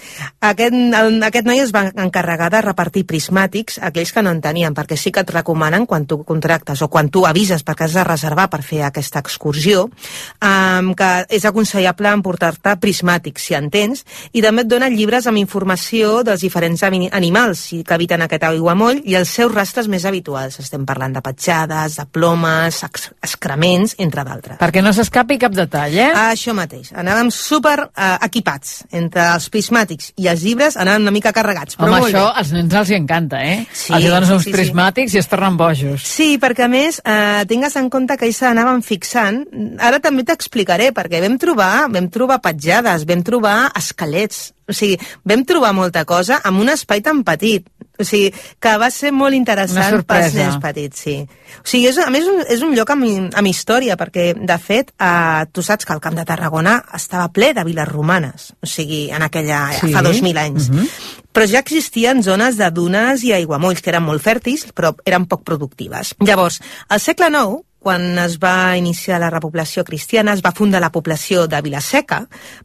[0.41, 4.73] Aquest, el, aquest noi es va encarregar de repartir prismàtics aquells que no en tenien,
[4.75, 8.03] perquè sí que et recomanen quan tu contractes o quan tu avises perquè has de
[8.07, 14.43] reservar per fer aquesta excursió, um, que és aconsellable emportar-te prismàtics, si en tens, i
[14.43, 19.29] també et donen llibres amb informació dels diferents animals que habiten aquest aiguamoll i els
[19.29, 20.59] seus rastres més habituals.
[20.61, 24.59] Estem parlant de petjades, de plomes, ex excrements, entre d'altres.
[24.61, 26.09] Perquè no s'escapi cap detall, eh?
[26.31, 26.91] Això mateix.
[26.97, 28.81] Anàvem super eh, equipats.
[28.91, 31.77] Entre els prismàtics i els llibres anàvem una mica carregats.
[31.79, 32.39] Però Home, això bé.
[32.41, 33.65] als nens els hi encanta, eh?
[33.71, 34.55] Sí, els hi dones sí, uns sí, sí.
[34.57, 35.70] prismàtics i es tornen bojos.
[36.07, 39.43] Sí, perquè a més, eh, tingues en compte que ells s'anaven fixant,
[39.79, 44.97] ara també t'explicaré, perquè vam trobar, vam trobar petjades, vam trobar esquelets, o sigui,
[45.27, 47.67] vam trobar molta cosa amb un espai tan petit.
[48.01, 51.15] O sigui, que va ser molt interessant pels nens petits, sí.
[51.59, 53.05] O sigui, és, a més, un, és un lloc amb,
[53.37, 57.51] amb història, perquè, de fet, eh, tu saps que el Camp de Tarragona estava ple
[57.53, 59.67] de viles romanes, o sigui, en aquella...
[59.77, 59.91] Sí.
[59.93, 60.71] fa 2.000 anys.
[60.71, 61.20] Mhm.
[61.31, 65.45] Però ja existien zones de dunes i aiguamolls que eren molt fèrtils, però eren poc
[65.47, 66.15] productives.
[66.19, 66.59] Llavors,
[66.89, 71.47] al segle IX, quan es va iniciar la repoblació cristiana, es va fundar la població
[71.49, 72.19] de Vilaseca,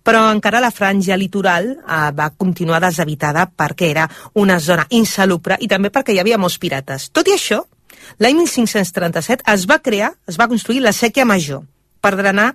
[0.04, 4.04] però encara la franja litoral eh, va continuar deshabitada perquè era
[4.34, 7.08] una zona insalubre i també perquè hi havia molts pirates.
[7.16, 7.62] Tot i això,
[8.20, 11.64] l'any 1537 es va crear, es va construir la sèquia major,
[12.06, 12.52] per drenar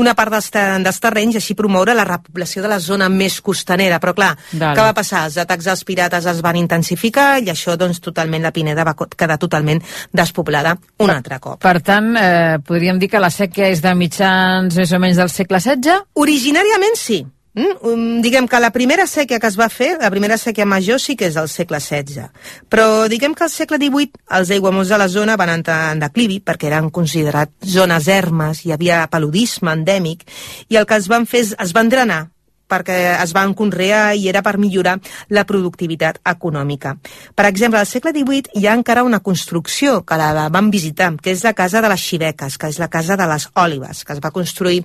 [0.00, 0.50] una part dels,
[0.84, 4.00] dels terrenys i així promoure la repoblació de la zona més costanera.
[4.02, 4.74] Però clar, Vale.
[4.76, 5.24] què va passar?
[5.28, 9.38] Els atacs als pirates es van intensificar i això, doncs, totalment, la Pineda va quedar
[9.40, 9.82] totalment
[10.12, 11.60] despoblada un altre cop.
[11.62, 15.32] Per tant, eh, podríem dir que la sèquia és de mitjans més o menys del
[15.32, 16.00] segle XVI?
[16.20, 17.24] Originàriament sí.
[17.54, 17.76] Mm?
[17.82, 21.16] Um, diguem que la primera sèquia que es va fer, la primera sèquia major sí
[21.18, 22.28] que és del segle XVI.
[22.70, 26.38] Però diguem que al segle XVIII els aiguamolls de la zona van entrar en declivi
[26.44, 30.22] perquè eren considerats zones ermes, hi havia paludisme endèmic,
[30.70, 32.28] i el que es van fer és, es van drenar
[32.70, 34.98] perquè es van conrear i era per millorar
[35.28, 36.96] la productivitat econòmica.
[37.34, 41.34] Per exemple, al segle XVIII hi ha encara una construcció que la vam visitar, que
[41.34, 44.22] és la casa de les Xiveques, que és la casa de les Òlives, que es
[44.22, 44.84] va construir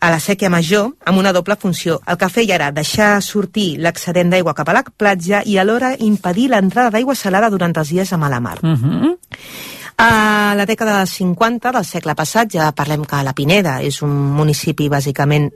[0.00, 2.00] a la sèquia major amb una doble funció.
[2.06, 6.50] El que feia era deixar sortir l'excedent d'aigua cap a la platja i alhora impedir
[6.52, 8.58] l'entrada d'aigua salada durant els dies a mala mar.
[8.62, 9.16] Uh -huh.
[9.96, 14.12] A la dècada dels 50 del segle passat ja parlem que la Pineda és un
[14.36, 15.46] municipi bàsicament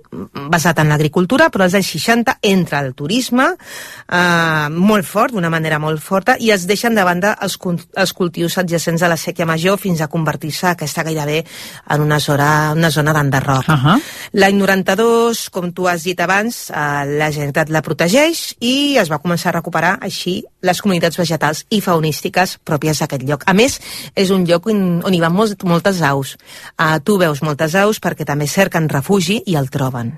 [0.48, 5.78] basat en l'agricultura, però als anys 60 entra el turisme eh, molt fort, d'una manera
[5.78, 9.76] molt forta, i es deixen de banda els, els cultius adjacents a la sèquia major
[9.82, 11.42] fins a convertir-se aquesta gairebé
[11.90, 13.68] en una zona, una zona d'enderroc.
[13.68, 14.00] Uh -huh.
[14.32, 16.74] L'any 92, com tu has dit abans, eh,
[17.18, 21.80] la Generalitat la protegeix i es va començar a recuperar així les comunitats vegetals i
[21.80, 23.42] faunístiques pròpies d'aquest lloc.
[23.46, 23.80] A més,
[24.14, 26.36] és un lloc on, on hi van molts, moltes aus.
[26.76, 30.14] Uh, tu veus moltes aus perquè també cerquen refugi i el troben.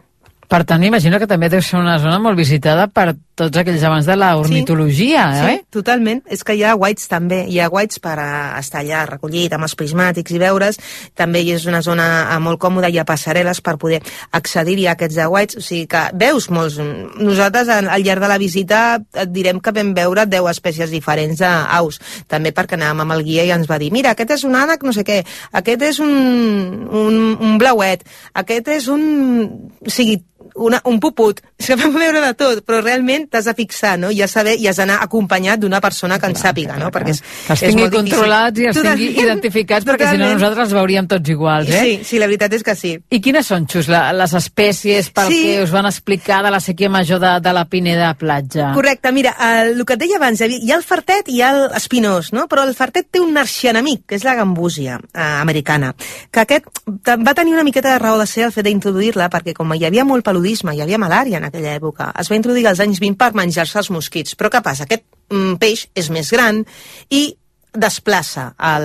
[0.52, 4.06] Per tant, imagino que també deu ser una zona molt visitada per tots aquells amants
[4.08, 5.60] de la ornitologia, sí, eh?
[5.72, 6.20] totalment.
[6.32, 7.42] És que hi ha guaits també.
[7.48, 8.28] Hi ha guaits per a
[8.60, 10.78] estar allà recollit amb els prismàtics i veure's.
[11.18, 14.02] També hi és una zona eh, molt còmoda, hi ha passarel·les per poder
[14.36, 15.58] accedir-hi a aquests aguaits.
[15.60, 16.78] O sigui que veus molts...
[17.22, 21.40] Nosaltres al, al llarg de la visita et direm que vam veure 10 espècies diferents
[21.40, 22.00] d'aus.
[22.28, 24.84] També perquè anàvem amb el guia i ens va dir mira, aquest és un ànec
[24.84, 25.22] no sé què,
[25.56, 26.12] aquest és un,
[26.88, 28.04] un, un blauet,
[28.44, 29.08] aquest és un...
[29.82, 30.20] O sigui,
[30.54, 34.10] una, un puput, és que vam veure de tot, però realment t'has de fixar, no?
[34.10, 36.90] I has, saber, i has d'anar acompanyat d'una persona que en sàpiga, no?
[36.92, 38.10] Perquè és, Que els és tingui difícil.
[38.12, 39.24] controlats i els tingui Totalment.
[39.24, 40.34] identificats, perquè si no Totalment.
[40.40, 41.80] nosaltres els veuríem tots iguals, eh?
[41.82, 42.98] Sí, sí, la veritat és que sí.
[43.10, 45.42] I quines són, Xus, la, les espècies pel Sí.
[45.42, 48.72] que us van explicar de la sequia major de, de la Pineda Platja?
[48.74, 51.52] Correcte, mira, el, el que et deia abans, hi ha el fartet i hi ha
[51.72, 52.46] l'espinós, no?
[52.48, 55.94] però el fartet té un arxienemic, que és la gambúsia eh, americana,
[56.30, 56.66] que aquest
[57.08, 60.04] va tenir una miqueta de raó de ser el fet d'introduir-la, perquè com hi havia
[60.04, 63.32] molt paludisme, hi havia malària en aquella època, es va introduir als anys 20 per
[63.34, 64.34] menjar-se els mosquits.
[64.34, 64.88] Però què passa?
[64.88, 66.64] Aquest mm, peix és més gran
[67.10, 67.36] i
[67.72, 68.84] desplaça el,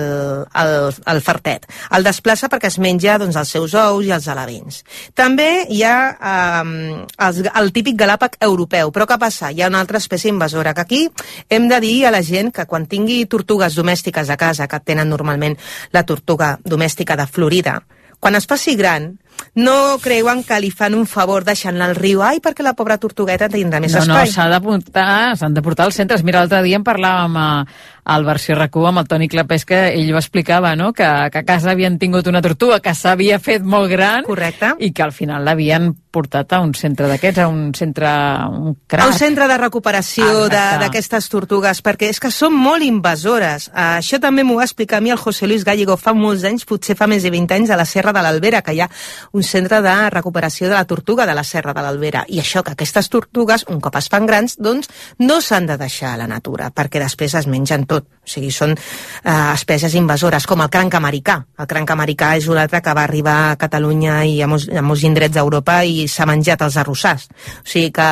[0.56, 0.70] el,
[1.12, 1.66] el fartet.
[1.92, 4.80] El desplaça perquè es menja doncs, els seus ous i els alevins.
[5.12, 9.50] També hi ha eh, els, el típic galàpag europeu, però què passa?
[9.52, 11.02] Hi ha una altra espècie invasora, que aquí
[11.50, 15.10] hem de dir a la gent que quan tingui tortugues domèstiques a casa, que tenen
[15.12, 15.58] normalment
[15.92, 17.82] la tortuga domèstica de Florida,
[18.18, 19.12] quan es faci gran,
[19.58, 23.48] no creuen que li fan un favor deixant-la al riu, ai, perquè la pobra tortugueta
[23.50, 24.32] tindrà més no, no, espai.
[24.32, 26.22] s'ha d'apuntar, s'han de portar als centres.
[26.26, 27.48] Mira, l'altre dia en parlàvem a,
[28.08, 31.46] al versió RAC1 amb el Toni Clapés, que ell ho explicava, no?, que, que a
[31.46, 34.72] casa havien tingut una tortuga que s'havia fet molt gran Correcte.
[34.80, 38.88] i que al final l'havien portat a un centre d'aquests, a un centre, un a
[38.88, 39.06] crac.
[39.12, 43.68] un centre de recuperació d'aquestes tortugues, perquè és que són molt invasores.
[43.68, 46.64] Uh, això també m'ho va explicar a mi el José Luis Gallego fa molts anys,
[46.64, 48.88] potser fa més de 20 anys, a la Serra de l'Albera, que hi ha
[49.36, 52.24] un centre de recuperació de la tortuga de la Serra de l'Albera.
[52.28, 54.88] I això, que aquestes tortugues, un cop es fan grans, doncs
[55.20, 57.97] no s'han de deixar a la natura, perquè després es mengen tot.
[58.04, 61.38] O sigui, són uh, espècies invasores, com el cranc americà.
[61.58, 64.82] El cranc americà és un altre que va arribar a Catalunya i a molts, a
[64.84, 67.28] molts indrets d'Europa i s'ha menjat els arrossars.
[67.62, 68.08] O sigui que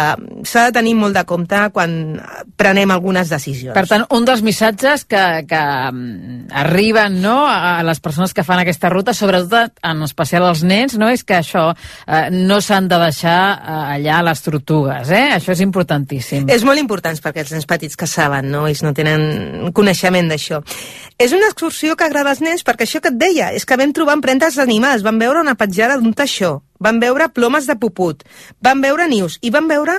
[0.48, 2.16] s'ha de tenir molt de compte quan
[2.56, 3.74] prenem algunes decisions.
[3.76, 8.62] Per tant, un dels missatges que, que mm, arriben no, a les persones que fan
[8.62, 13.02] aquesta ruta, sobretot en especial als nens, no, és que això eh, no s'han de
[13.04, 15.12] deixar eh, allà les tortugues.
[15.12, 15.26] Eh?
[15.36, 16.48] Això és importantíssim.
[16.52, 18.66] És molt important perquè els nens petits que saben, no?
[18.70, 20.62] ells no tenen coneixement d'això.
[21.18, 23.94] És una excursió que agrada als nens perquè això que et deia, és que vam
[23.96, 28.22] trobar empremtes d'animals, vam veure una petjada d'un teixó, vam veure plomes de puput,
[28.60, 29.96] vam veure nius i vam veure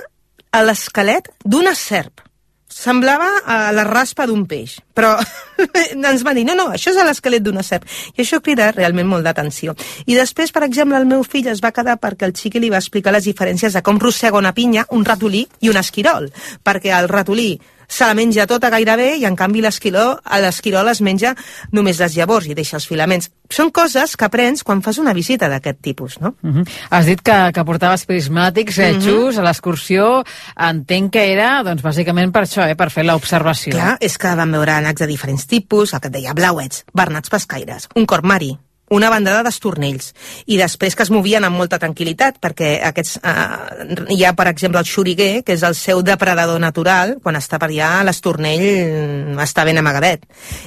[0.62, 2.22] l'esquelet d'una serp.
[2.68, 5.14] Semblava a la raspa d'un peix, però
[6.12, 7.88] ens van dir, no, no, això és l'esquelet d'una serp.
[8.14, 9.74] I això crida realment molt d'atenció.
[10.06, 12.78] I després, per exemple, el meu fill es va quedar perquè el xiqui li va
[12.82, 16.28] explicar les diferències de com rossega una pinya, un ratolí i un esquirol.
[16.62, 17.56] Perquè el ratolí
[17.88, 21.34] se la menja tota gairebé i en canvi l'esquirol es menja
[21.72, 23.30] només les llavors i deixa els filaments.
[23.50, 26.34] Són coses que aprens quan fas una visita d'aquest tipus, no?
[26.42, 26.68] Uh -huh.
[26.90, 29.00] Has dit que, que portaves prismàtics, eh, Mhm.
[29.00, 30.24] Xus, a l'excursió.
[30.56, 33.72] Entenc que era, doncs, bàsicament per això, eh, per fer l'observació.
[33.72, 37.30] Clar, és que vam veure ànecs de diferents tipus, el que et deia blauets, bernats
[37.30, 38.58] pescaires, un corp marí,
[38.90, 40.12] una bandada d'estornells.
[40.46, 44.80] I després que es movien amb molta tranquil·litat perquè aquests, eh, hi ha per exemple
[44.80, 49.78] el xuriguer que és el seu depredador natural quan està per allà l'estornell està ben
[49.78, 50.24] amagadet.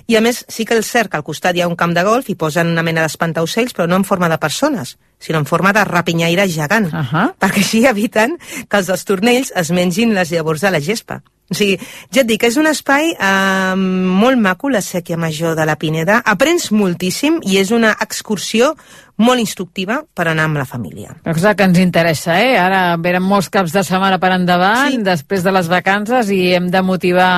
[0.07, 2.29] I a més sí que cert que al costat hi ha un camp de golf
[2.29, 5.83] i posen una mena d'espantaocells però no en forma de persones sinó en forma de
[5.85, 7.33] rapinyaire gegant uh -huh.
[7.39, 11.21] perquè així eviten que els estornells es mengin les llavors de la gespa
[11.51, 11.77] o sigui,
[12.13, 16.21] ja et dic, és un espai eh, molt maco, la sèquia major de la Pineda.
[16.25, 18.75] Aprens moltíssim i és una excursió
[19.21, 21.13] molt instructiva per anar amb la família.
[21.21, 22.55] Que ens interessa, eh?
[22.57, 25.03] Ara venen molts caps de setmana per endavant, sí.
[25.05, 27.33] després de les vacances, i hem de motivar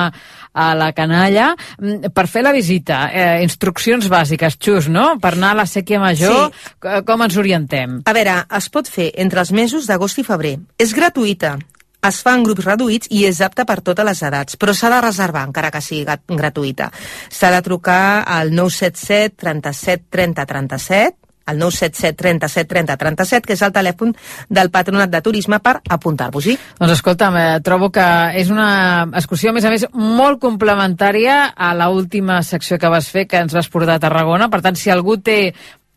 [0.54, 3.08] a la canalla Mm, per fer la visita.
[3.12, 5.18] Eh, instruccions bàsiques, Xus, no?
[5.20, 7.02] Per anar a la sèquia major, sí.
[7.06, 8.00] com ens orientem?
[8.04, 10.58] A veure, es pot fer entre els mesos d'agost i febrer.
[10.78, 11.56] És gratuïta.
[12.04, 15.00] Es fa en grups reduïts i és apta per totes les edats, però s'ha de
[15.04, 16.90] reservar, encara que sigui gratuïta.
[17.32, 23.62] S'ha de trucar al 977 37 30 37 al 977 37 30 37, que és
[23.62, 24.14] el telèfon
[24.48, 26.56] del Patronat de Turisme per apuntar-vos-hi.
[26.80, 28.06] Doncs escolta'm, eh, trobo que
[28.40, 33.08] és una excursió, a més a més, molt complementària a la última secció que vas
[33.08, 34.48] fer, que ens vas portar a Tarragona.
[34.48, 35.54] Per tant, si algú té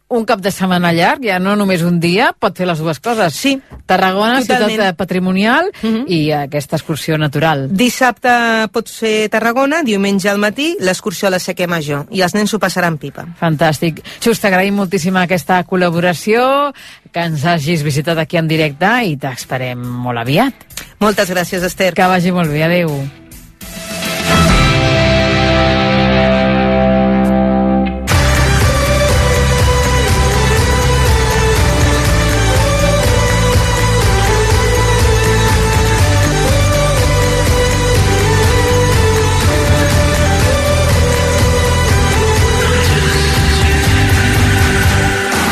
[0.09, 3.35] un cap de setmana llarg, ja no només un dia, pot fer les dues coses.
[3.35, 3.57] Sí.
[3.85, 4.71] Tarragona, Totalment.
[4.71, 6.03] ciutat eh, patrimonial, uh -huh.
[6.07, 7.67] i aquesta excursió natural.
[7.71, 12.49] Dissabte pots fer Tarragona, diumenge al matí l'excursió a la Sèquia Major i els nens
[12.49, 13.25] s'ho passaran pipa.
[13.39, 14.01] Fantàstic.
[14.19, 16.73] Xus, t'agraïm moltíssim aquesta col·laboració,
[17.11, 20.53] que ens hagis visitat aquí en directe i t'esperem molt aviat.
[20.99, 21.93] Moltes gràcies, Esther.
[21.93, 22.63] Que vagi molt bé.
[22.63, 23.26] Adéu.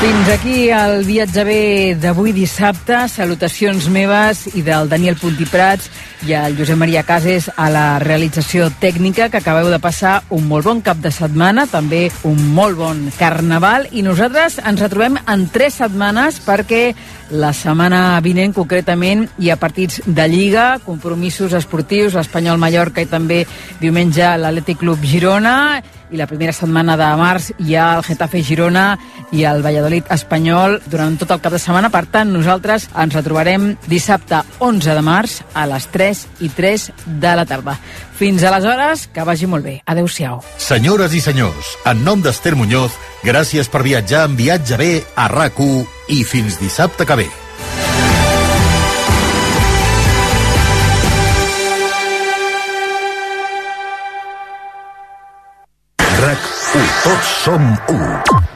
[0.05, 1.57] be Fins aquí el viatge bé
[2.01, 3.03] d'avui dissabte.
[3.13, 5.85] Salutacions meves i del Daniel Puntiprats
[6.25, 10.65] i el Josep Maria Cases a la realització tècnica que acabeu de passar un molt
[10.65, 15.77] bon cap de setmana, també un molt bon carnaval i nosaltres ens retrobem en tres
[15.83, 16.95] setmanes perquè
[17.29, 23.43] la setmana vinent, concretament, hi ha partits de Lliga, compromisos esportius, l'Espanyol Mallorca i també
[23.81, 25.55] diumenge l'Atlètic Club Girona,
[26.11, 28.85] i la primera setmana de març hi ha el Getafe Girona
[29.33, 31.91] i el Valladolid Espanyol durant tot el cap de setmana.
[31.93, 36.89] Per tant, nosaltres ens retrobarem dissabte 11 de març a les 3 i 3
[37.21, 37.77] de la tarda.
[38.15, 39.79] Fins aleshores, que vagi molt bé.
[39.85, 40.41] Adéu-siau.
[40.57, 42.95] Senyores i senyors, en nom d'Ester Muñoz,
[43.27, 45.59] gràcies per viatjar en Viatge B a rac
[46.09, 47.29] i fins dissabte que ve.
[56.25, 56.91] RAC1.
[57.03, 58.54] Tots som 1.